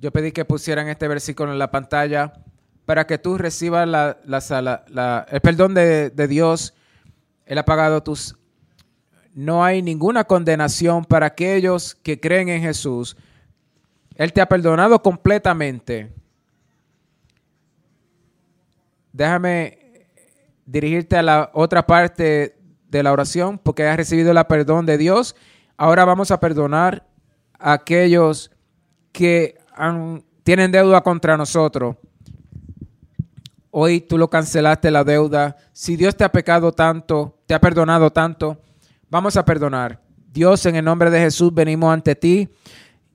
[0.00, 2.32] Yo pedí que pusieran este versículo en la pantalla
[2.86, 6.72] para que tú recibas la, la, el perdón de, de Dios.
[7.44, 8.34] Él ha pagado tus...
[9.34, 13.14] No hay ninguna condenación para aquellos que creen en Jesús.
[14.14, 16.10] Él te ha perdonado completamente.
[19.12, 20.06] Déjame
[20.64, 22.56] dirigirte a la otra parte
[22.88, 25.36] de la oración porque has recibido el perdón de Dios.
[25.76, 27.06] Ahora vamos a perdonar
[27.58, 28.50] a aquellos
[29.12, 29.59] que
[30.42, 31.96] tienen deuda contra nosotros.
[33.70, 35.56] Hoy tú lo cancelaste la deuda.
[35.72, 38.60] Si Dios te ha pecado tanto, te ha perdonado tanto,
[39.08, 40.00] vamos a perdonar.
[40.32, 42.48] Dios, en el nombre de Jesús, venimos ante ti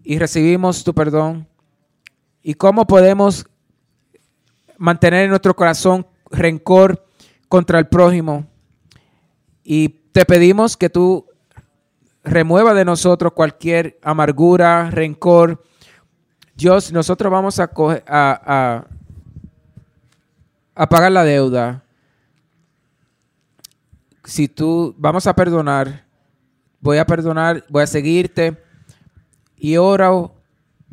[0.04, 1.48] y recibimos tu perdón.
[2.42, 3.46] ¿Y cómo podemos
[4.78, 7.06] mantener en nuestro corazón rencor
[7.48, 8.46] contra el prójimo?
[9.64, 11.26] Y te pedimos que tú
[12.24, 15.64] remueva de nosotros cualquier amargura, rencor,
[16.56, 17.68] Dios, nosotros vamos a,
[20.90, 21.84] pagar la deuda.
[24.24, 26.06] Si tú, vamos a perdonar,
[26.80, 28.58] voy a perdonar, voy a seguirte
[29.58, 30.34] y oro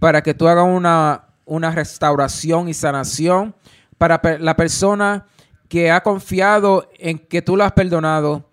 [0.01, 3.55] para que tú hagas una, restauración y sanación
[3.99, 5.27] para la persona
[5.69, 8.51] que ha confiado en que tú lo has perdonado.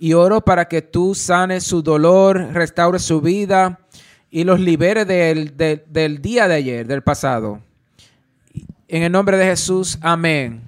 [0.00, 3.78] Y oro para que tú sanes su dolor, restaures su vida
[4.30, 7.60] y los libere del, día de ayer, del pasado.
[8.88, 10.67] En el nombre de Jesús, amén.